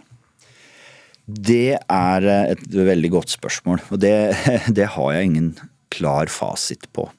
[1.30, 4.16] Det er eh, et veldig godt spørsmål, og det,
[4.80, 5.52] det har jeg ingen
[5.94, 7.10] klar fasit på.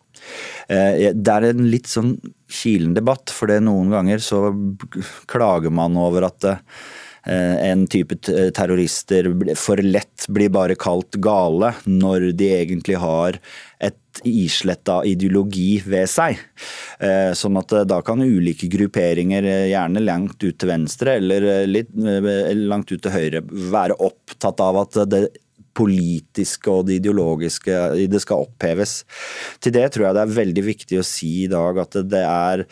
[0.68, 2.16] Eh, det er en litt sånn
[2.50, 4.48] kilen debatt, for noen ganger så
[5.30, 6.50] klager man over at
[7.26, 8.16] Eh, en type
[8.56, 13.36] terrorister for lett blir bare kalt gale, når de egentlig har
[13.80, 16.40] et isletta ideologi ved seg.
[17.00, 22.92] Eh, sånn at da kan ulike grupperinger, gjerne langt ut til venstre eller litt langt
[22.92, 25.24] ut til høyre, være opptatt av at det
[25.76, 27.76] politiske og det ideologiske
[28.10, 29.00] det skal oppheves.
[29.62, 32.66] Til det tror jeg det er veldig viktig å si i dag at det er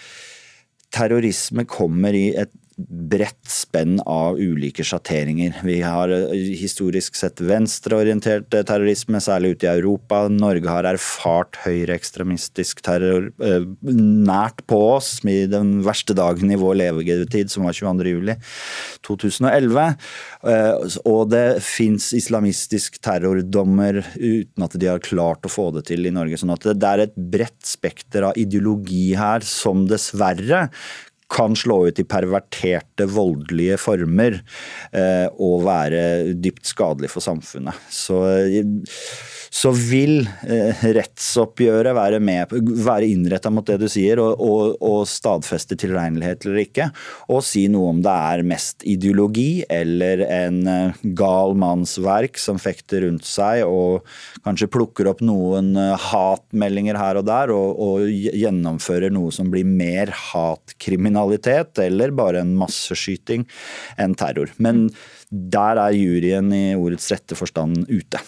[0.94, 5.56] Terrorisme kommer i et bredt spenn av ulike sjatteringer.
[5.66, 10.28] Vi har eh, historisk sett venstreorientert eh, terrorisme, særlig ute i Europa.
[10.30, 16.74] Norge har erfart høyreekstremistisk terror eh, nært på oss i den verste dagen i vår
[16.78, 19.94] levetid, som var 22.07.2011.
[21.08, 26.14] Og det fins islamistisk terrordommer uten at de har klart å få det til i
[26.14, 26.38] Norge.
[26.38, 30.68] sånn at det er et bredt spekter av ideologi her som dessverre
[31.28, 34.38] kan slå ut i perverterte, voldelige former
[34.96, 36.02] eh, og være
[36.40, 37.76] dypt skadelig for samfunnet.
[37.92, 38.22] Så
[39.50, 42.52] så vil eh, rettsoppgjøret være, med,
[42.84, 46.88] være innretta mot det du sier, og, og, og stadfeste tilregnelighet eller ikke,
[47.32, 52.60] og si noe om det er mest ideologi eller en eh, gal manns verk som
[52.62, 54.06] fekter rundt seg og
[54.46, 59.68] kanskje plukker opp noen eh, hatmeldinger her og der og, og gjennomfører noe som blir
[59.68, 63.46] mer hatkriminalitet eller bare en masseskyting
[63.98, 64.52] enn terror.
[64.62, 64.88] Men
[65.28, 68.20] der er juryen i ordets rette forstand ute.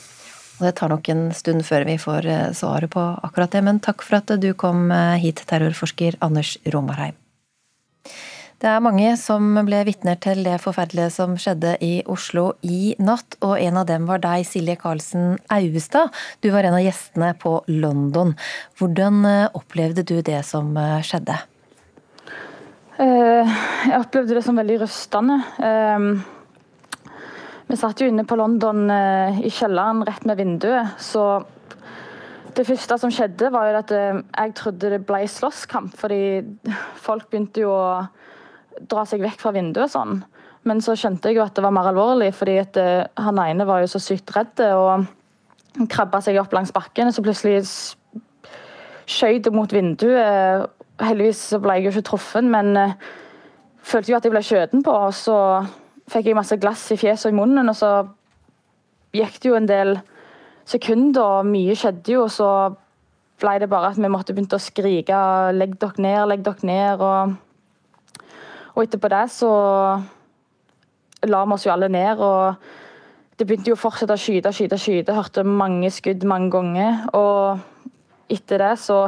[0.61, 3.81] Og det tar nok en stund før vi får eh, svaret på akkurat det, men
[3.81, 7.17] takk for at du kom eh, hit, terrorforsker Anders Romarheim.
[8.61, 13.39] Det er mange som ble vitner til det forferdelige som skjedde i Oslo i natt,
[13.41, 16.13] og en av dem var deg, Silje Karlsen Auestad.
[16.45, 18.35] Du var en av gjestene på London.
[18.77, 21.39] Hvordan eh, opplevde du det som skjedde?
[23.01, 25.39] Jeg opplevde det som veldig rystende.
[27.71, 31.45] Vi satt jo inne på London eh, i kjelleren rett med vinduet, så
[32.57, 36.41] det første som skjedde, var jo at eh, jeg trodde det ble slåsskamp, fordi
[36.99, 37.85] folk begynte jo å
[38.91, 40.19] dra seg vekk fra vinduet sånn.
[40.67, 43.85] Men så skjønte jeg jo at det var mer alvorlig, fordi eh, han ene var
[43.85, 45.07] jo så sykt redd og
[45.93, 47.13] krabba seg opp langs bakken.
[47.15, 47.63] Så plutselig
[49.07, 50.67] skjøt det mot vinduet.
[50.99, 52.75] Heldigvis ble jeg jo ikke truffet, men
[53.79, 54.97] følte jo at jeg ble skjøten på.
[55.07, 55.39] og så
[56.11, 57.91] fikk jeg masse glass i fjeset og i munnen, og så
[59.15, 59.97] gikk det jo en del
[60.69, 62.51] sekunder, og mye skjedde jo, og så
[63.41, 65.21] ble det bare at vi måtte begynne å skrike
[65.57, 67.01] 'legg dere ned, legg dere ned'.
[67.01, 67.35] Og,
[68.75, 69.51] og etterpå det så
[71.27, 72.55] la vi oss jo alle ned, og
[73.39, 75.17] det begynte jo å fortsette å skyte, skyte, skyte.
[75.17, 77.07] Hørte mange skudd mange ganger.
[77.17, 77.59] Og
[78.29, 78.99] etter det så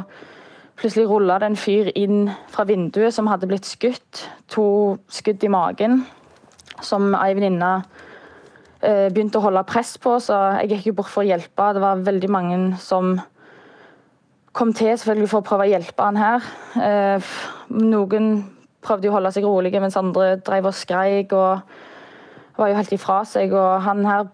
[0.80, 4.24] plutselig rulla det en fyr inn fra vinduet som hadde blitt skutt.
[4.56, 6.00] To skudd i magen
[6.84, 7.72] som ei venninne
[8.82, 11.70] eh, begynte å holde press på, så jeg gikk jo bort for å hjelpe.
[11.74, 13.16] Det var veldig mange som
[14.52, 16.50] kom til selvfølgelig for å prøve å hjelpe han her.
[16.76, 17.32] Eh,
[17.78, 18.34] noen
[18.82, 21.62] prøvde å holde seg rolige, mens andre drev og skreik og
[22.58, 23.54] var jo helt ifra seg.
[23.56, 24.26] Og han her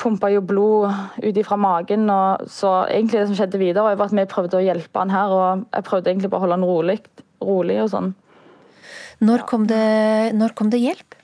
[0.00, 0.90] pumpa jo blod
[1.22, 2.08] ut ifra magen.
[2.10, 5.34] Og så egentlig det som skjedde videre, var at vi prøvde å hjelpe han her,
[5.34, 6.98] og jeg prøvde egentlig bare å holde han rolig,
[7.44, 8.12] rolig og sånn.
[9.20, 11.19] Når kom, det, når kom det hjelp?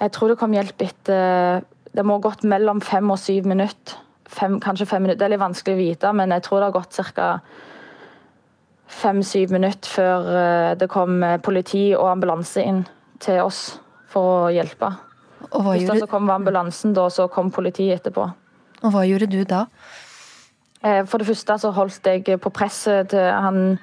[0.00, 3.96] Jeg tror det kom hjelp etter Det må ha gått mellom fem og syv minutter.
[4.28, 5.18] Fem, kanskje fem minutter.
[5.18, 7.28] Det er litt vanskelig å vite, men jeg tror det har gått ca.
[8.88, 12.82] fem-syv minutter før eh, det kom politi og ambulanse inn
[13.20, 13.78] til oss
[14.08, 14.92] for å hjelpe.
[15.52, 18.28] Og hva gjorde- så kom ambulansen, da, så kom politiet etterpå.
[18.82, 19.66] Og hva gjorde du da?
[20.84, 23.78] Eh, For det første så holdt jeg på presset til han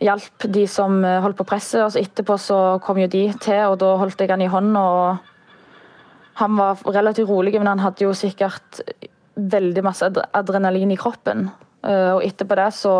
[0.00, 3.64] hjalp de som eh, holdt på presset, og så etterpå så kom jo de til,
[3.70, 4.80] og da holdt jeg han i hånda.
[4.80, 5.18] og
[6.40, 8.80] Han var relativt rolig, men han hadde jo sikkert
[9.36, 11.48] veldig masse adrenalin i kroppen.
[11.84, 12.96] Eh, Og etterpå det så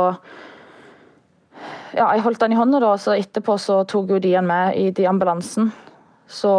[1.92, 4.76] Ja, jeg holdt han i hånda, da, så etterpå så tok jo de han med
[4.78, 5.72] i de ambulansen.
[6.30, 6.52] Så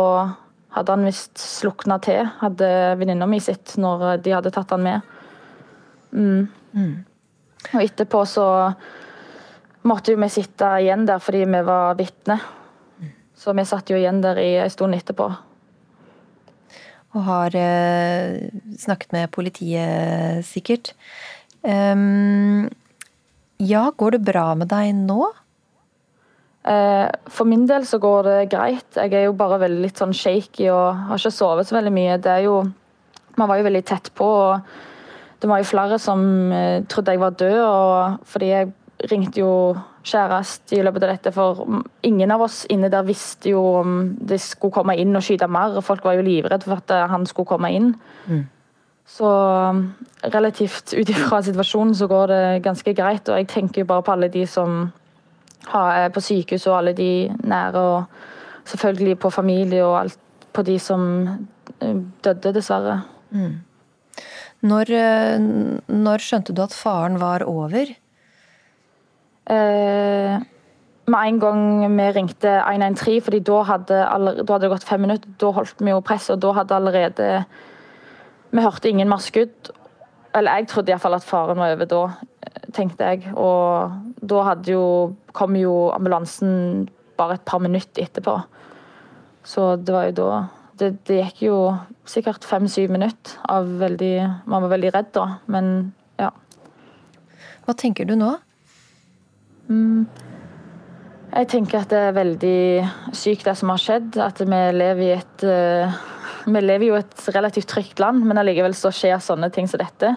[0.76, 2.68] hadde han visst slukna til, hadde
[3.00, 5.02] venninna mi sitt, når de hadde tatt han med.
[6.12, 6.50] Mm.
[7.72, 8.46] Og etterpå så
[9.88, 12.38] måtte jo vi sitte igjen der fordi vi var vitne.
[13.34, 15.32] Så vi satt jo igjen der i en stund etterpå.
[17.12, 18.50] Og har eh,
[18.80, 20.94] snakket med politiet, sikkert.
[21.68, 22.70] Ehm,
[23.60, 25.26] ja, går det bra med deg nå?
[26.64, 28.88] Eh, For min del så går det greit.
[28.96, 32.22] Jeg er jo bare veldig litt sånn shaky og har ikke sovet så veldig mye.
[32.22, 32.62] Det er jo
[33.40, 37.22] Man var jo veldig tett på, og det var jo flere som eh, trodde jeg
[37.22, 38.68] var død, og fordi jeg
[39.10, 39.52] ringte jo
[40.06, 41.62] kjæreste i løpet av dette, for
[42.06, 45.78] ingen av oss inne der visste jo om det skulle komme inn og skyte mer,
[45.78, 47.94] og folk var jo livredde for at eh, han skulle komme inn.
[48.28, 48.44] Mm.
[49.12, 49.84] Så um,
[50.34, 54.14] relativt ut ifra situasjonen så går det ganske greit, og jeg tenker jo bare på
[54.16, 54.86] alle de som
[55.72, 57.12] er på sykehus, og alle de
[57.44, 60.20] nære, og selvfølgelig på familie og alt
[60.54, 61.04] på de som
[61.80, 63.02] eh, døde, dessverre.
[63.32, 63.60] Mm.
[64.68, 65.44] Når, eh,
[65.88, 67.94] når skjønte du at faren var over?
[69.50, 70.42] Eh,
[71.12, 71.62] med en gang
[71.98, 75.82] vi ringte 113, fordi da hadde, allerede, da hadde det gått fem minutter, da holdt
[75.82, 77.30] vi jo presset, og da hadde allerede
[78.52, 79.72] Vi hørte ingen mer skudd.
[80.36, 82.02] Eller jeg trodde iallfall at faren var over da,
[82.76, 83.32] tenkte jeg.
[83.40, 88.42] Og da hadde jo, kom jo ambulansen bare et par minutter etterpå.
[89.44, 90.32] Så det var jo da
[90.82, 91.56] Det, det gikk jo
[92.10, 94.16] sikkert fem-syv minutter av veldig
[94.50, 96.32] Man var veldig redd da, men ja.
[97.66, 98.32] Hva tenker du nå?
[99.72, 100.08] Mm.
[101.32, 104.18] Jeg tenker at det er veldig sykt det som har skjedd.
[104.20, 106.00] At vi lever i et eh,
[106.42, 110.16] Vi lever jo et relativt trygt land, men allikevel så skjer sånne ting som dette.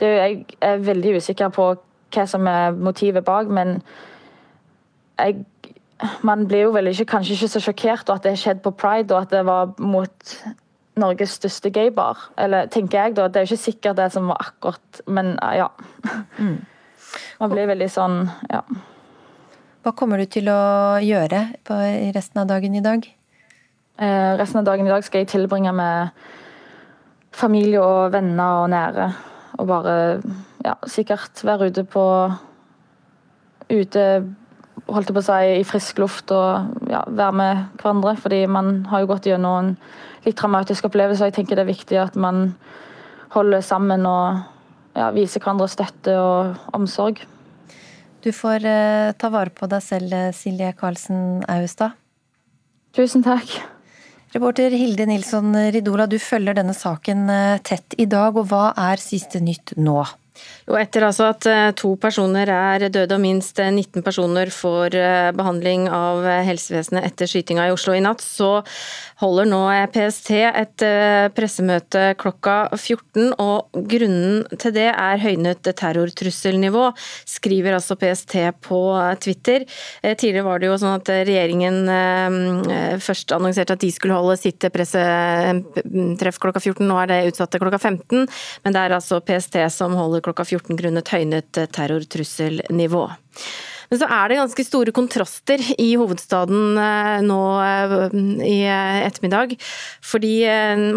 [0.00, 1.66] Det er, jeg er veldig usikker på
[2.10, 3.80] hva som er motivet bak, men
[5.18, 5.44] jeg
[6.24, 9.34] Man blir jo veldig, kanskje ikke så sjokkert at det skjedde på pride, og at
[9.34, 10.32] det var mot
[10.96, 12.16] Norges største gaybar.
[12.38, 13.26] Eller tenker jeg, da.
[13.28, 15.68] Det er jo ikke sikkert det som var akkurat Men ja.
[17.40, 18.64] Man blir veldig sånn Ja.
[19.80, 21.76] Hva kommer du til å gjøre på
[22.12, 23.06] resten av dagen i dag?
[23.96, 26.10] Eh, resten av dagen i dag skal jeg tilbringe med
[27.32, 29.06] familie og venner og nære.
[29.60, 29.94] Og bare
[30.64, 32.06] ja, sikkert være ute på
[33.70, 34.24] Ute,
[34.90, 38.16] holdt jeg på å si, i frisk luft og ja, være med hverandre.
[38.18, 39.68] Fordi man har jo gått gjennom en
[40.24, 42.56] litt traumatisk opplevelse, og jeg tenker det er viktig at man
[43.30, 44.40] holder sammen og
[45.00, 47.22] ja, vise hverandre støtte og omsorg.
[48.20, 51.96] Du får eh, ta vare på deg selv, eh, Silje Karlsen Austad.
[52.96, 53.48] Tusen takk.
[54.34, 59.00] Reporter Hilde Nilsson Ridola, du følger denne saken eh, tett i dag, og hva er
[59.02, 60.02] siste nytt nå?
[60.68, 64.94] Jo, etter altså at eh, to personer er døde og minst eh, 19 personer får
[64.98, 68.60] eh, behandling av eh, helsevesenet etter skytinga i Oslo i natt, så
[69.22, 73.32] holder nå eh, PST et eh, pressemøte klokka 14.
[73.42, 76.86] og Grunnen til det er høynet terrortrusselnivå,
[77.28, 79.66] skriver altså PST på eh, Twitter.
[80.04, 84.38] Eh, Tidligere var det jo sånn at regjeringen eh, først annonserte at de skulle holde
[84.40, 86.86] sitt pressetreff klokka 14.
[86.86, 88.26] Nå er det utsatt til klokka 15,
[88.64, 93.04] men det er altså PST som holder klokka 14 grunnet høynet terrortrusselnivå.
[93.90, 97.94] Men så er det ganske store kontraster i hovedstaden eh, nå eh,
[98.46, 99.56] i eh, ettermiddag.
[100.06, 100.34] Fordi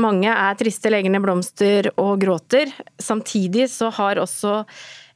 [0.02, 2.70] mange er triste, legger blomster og gråter.
[3.02, 4.62] Samtidig så har også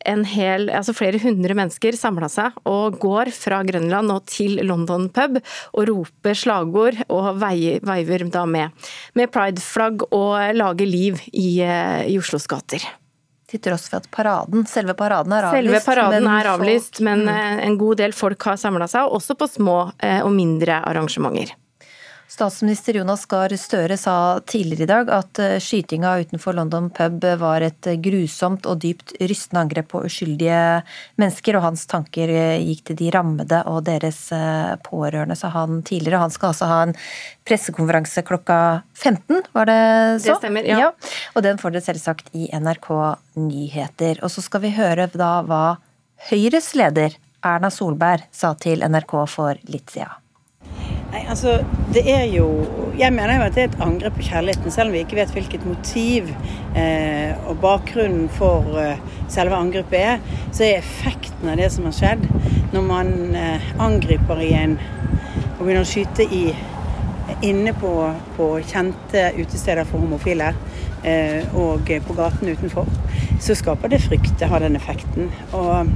[0.07, 5.39] hel, altså flere hundre mennesker samla seg og går fra Grønland og til London pub
[5.41, 8.87] og roper slagord og veiver da med,
[9.19, 12.87] med prideflagg og lager liv i, i Oslos gater.
[13.47, 15.55] Til tross for at paraden, selve paraden er avlyst.
[15.55, 17.29] Selve paraden men er avlyst, folk- men Mm.
[17.29, 21.53] eh, en god del folk har samla seg, også på små eh, og mindre arrangementer.
[22.27, 27.63] Statsminister Jonas Gahr Støre sa tidligere i dag at eh, skytinga utenfor London pub var
[27.63, 30.57] et eh, grusomt og dypt rystende angrep på uskyldige
[31.15, 34.19] mennesker, og hans tanker eh, gikk til de rammede og deres
[34.83, 36.19] pårørende, sa han tidligere.
[36.25, 36.93] Han skal altså ha en
[37.47, 38.59] pressekonferanse klokka
[38.99, 39.79] 15, var det
[40.25, 40.33] så?
[40.33, 40.91] Det stemmer, ja.
[41.31, 42.91] Og den får dere selvsagt i NRK
[43.39, 44.19] Nyheter.
[44.19, 45.65] Og så skal vi høre da hva
[46.27, 47.15] Høyres leder
[47.45, 50.26] Erna Solberg sa til NRK for litt siden.
[51.07, 51.53] Nei, altså,
[51.95, 52.47] det er jo
[52.99, 55.33] Jeg mener jo at det er et angrep på kjærligheten, selv om vi ikke vet
[55.35, 56.31] hvilket motiv
[56.75, 58.97] eh, og bakgrunnen for eh,
[59.29, 60.23] selve angrepet er.
[60.51, 62.25] Så er effekten av det som har skjedd,
[62.73, 64.79] når man eh, angriper i en
[65.57, 66.43] og begynner å skyte i,
[67.45, 67.93] inne på,
[68.37, 70.51] på kjente utesteder for homofile
[71.05, 72.89] eh, og på gaten utenfor,
[73.41, 74.35] så skaper det frykt.
[74.41, 75.31] Det har den effekten.
[75.57, 75.93] Og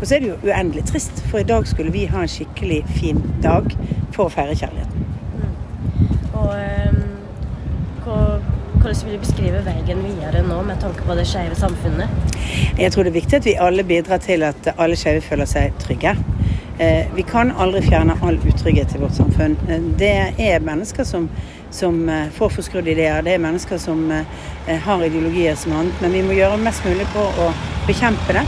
[0.00, 2.82] og så er det jo uendelig trist, for i dag skulle vi ha en skikkelig
[2.98, 3.70] fin dag
[4.12, 5.06] for å feire kjærligheten.
[5.36, 5.54] Mm.
[6.36, 7.02] Og um,
[8.86, 12.36] hvordan vil du beskrive veien videre nå med tanke på det skeive samfunnet?
[12.78, 15.74] Jeg tror det er viktig at vi alle bidrar til at alle skeive føler seg
[15.82, 16.12] trygge.
[16.78, 19.56] Eh, vi kan aldri fjerne all utrygghet i vårt samfunn.
[19.68, 21.26] Eh, det er mennesker som,
[21.70, 24.06] som eh, får forskrudde ideer, det er mennesker som
[24.66, 27.50] har ideologier som annet, men vi må gjøre mest mulig på å
[27.86, 28.42] bekjempe det.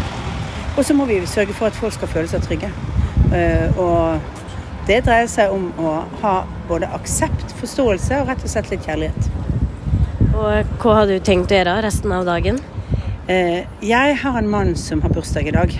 [0.78, 2.68] Og så må vi sørge for at folk skal føle seg trygge.
[3.34, 4.20] Eh, og
[4.86, 6.34] det dreier seg om å ha
[6.68, 9.26] både aksept, forståelse og rett og slett litt kjærlighet.
[10.38, 12.60] Og hva har du tenkt å gjøre resten av dagen?
[13.26, 15.74] Eh, jeg har en mann som har bursdag i dag,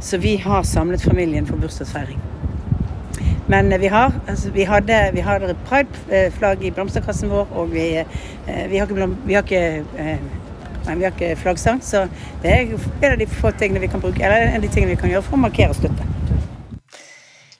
[0.00, 2.22] så vi har samlet familien for bursdagsfeiring.
[3.52, 8.64] Men vi har, altså vi hadde, vi hadde pride-flagg i blomsterkassen vår, og vi, eh,
[8.72, 10.16] vi har ikke, vi har ikke
[10.86, 12.04] men vi har ikke flaggstang, så
[12.42, 14.94] det er en av de få tingene vi kan bruke, eller en av de tingene
[14.94, 16.10] vi kan gjøre for å markere støtte.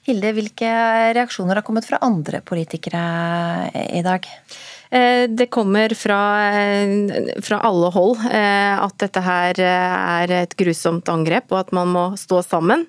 [0.05, 0.69] Hilde, hvilke
[1.17, 3.01] reaksjoner har kommet fra andre politikere
[3.89, 4.27] i dag?
[4.91, 6.19] Eh, det kommer fra,
[6.53, 6.87] eh,
[7.41, 12.05] fra, alle hold eh, at dette her er et grusomt angrep, og at man må
[12.19, 12.85] stå sammen.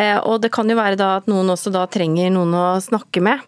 [0.00, 3.42] Og det kan jo være da at noen også da trenger noen å snakke med.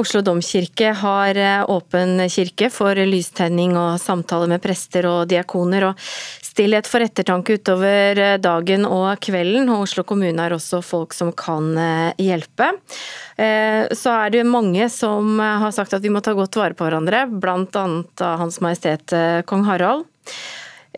[0.00, 1.38] Oslo domkirke har
[1.70, 5.90] åpen kirke for lystenning og samtale med prester og diakoner.
[5.90, 6.02] og
[6.58, 11.70] Stillhet for ettertanke utover dagen og kvelden, og Oslo kommune er også folk som kan
[12.18, 12.72] hjelpe.
[13.94, 17.28] Så er det mange som har sagt at vi må ta godt vare på hverandre
[17.30, 17.84] bl.a.
[18.42, 20.08] Hans Majestet eh, Kong Harald.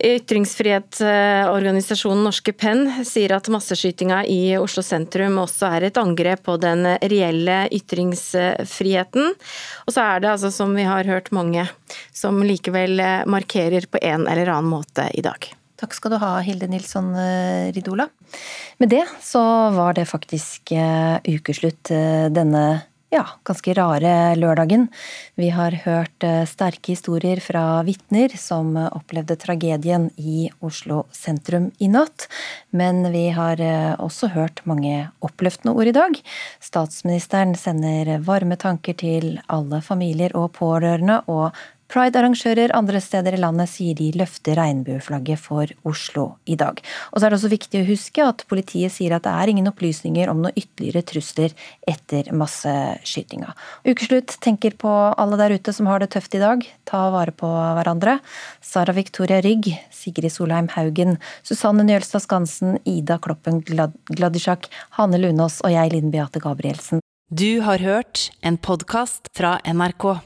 [0.00, 6.86] Ytringsfrihetsorganisasjonen Norske Penn sier at masseskytinga i Oslo sentrum også er et angrep på den
[7.02, 9.34] reelle ytringsfriheten.
[9.84, 11.62] Og så er det altså, som vi har hørt, mange
[12.14, 15.40] som likevel markerer på en eller annen måte i dag.
[15.80, 18.04] Takk skal du ha, Hilde Nilsson eh, Ridola.
[18.78, 19.40] Med det så
[19.72, 21.88] var det faktisk eh, ukeslutt
[22.32, 22.64] denne
[23.10, 24.86] ja, ganske rare lørdagen.
[25.34, 31.90] Vi har hørt eh, sterke historier fra vitner som opplevde tragedien i Oslo sentrum i
[31.90, 32.28] natt.
[32.70, 36.22] Men vi har eh, også hørt mange oppløftende ord i dag.
[36.62, 41.50] Statsministeren sender varme tanker til alle familier og pårørende, og
[41.90, 46.78] Pride-arrangører andre steder i landet sier de løfter regnbueflagget for Oslo i dag.
[47.10, 49.66] Og så er det også viktig å huske at politiet sier at det er ingen
[49.70, 51.56] opplysninger om noen ytterligere trusler
[51.90, 53.56] etter masseskytinga.
[53.90, 56.62] Ukeslutt tenker på alle der ute som har det tøft i dag.
[56.86, 58.20] Ta vare på hverandre.
[58.62, 65.74] Sara Victoria Rygg, Sigrid Solheim Haugen, Susanne Njølstad Skansen, Ida Kloppen Gladisjak, Hanne Lunås og
[65.74, 67.02] jeg, Linn Beate Gabrielsen.
[67.30, 70.20] Du har hørt en podkast fra NRK.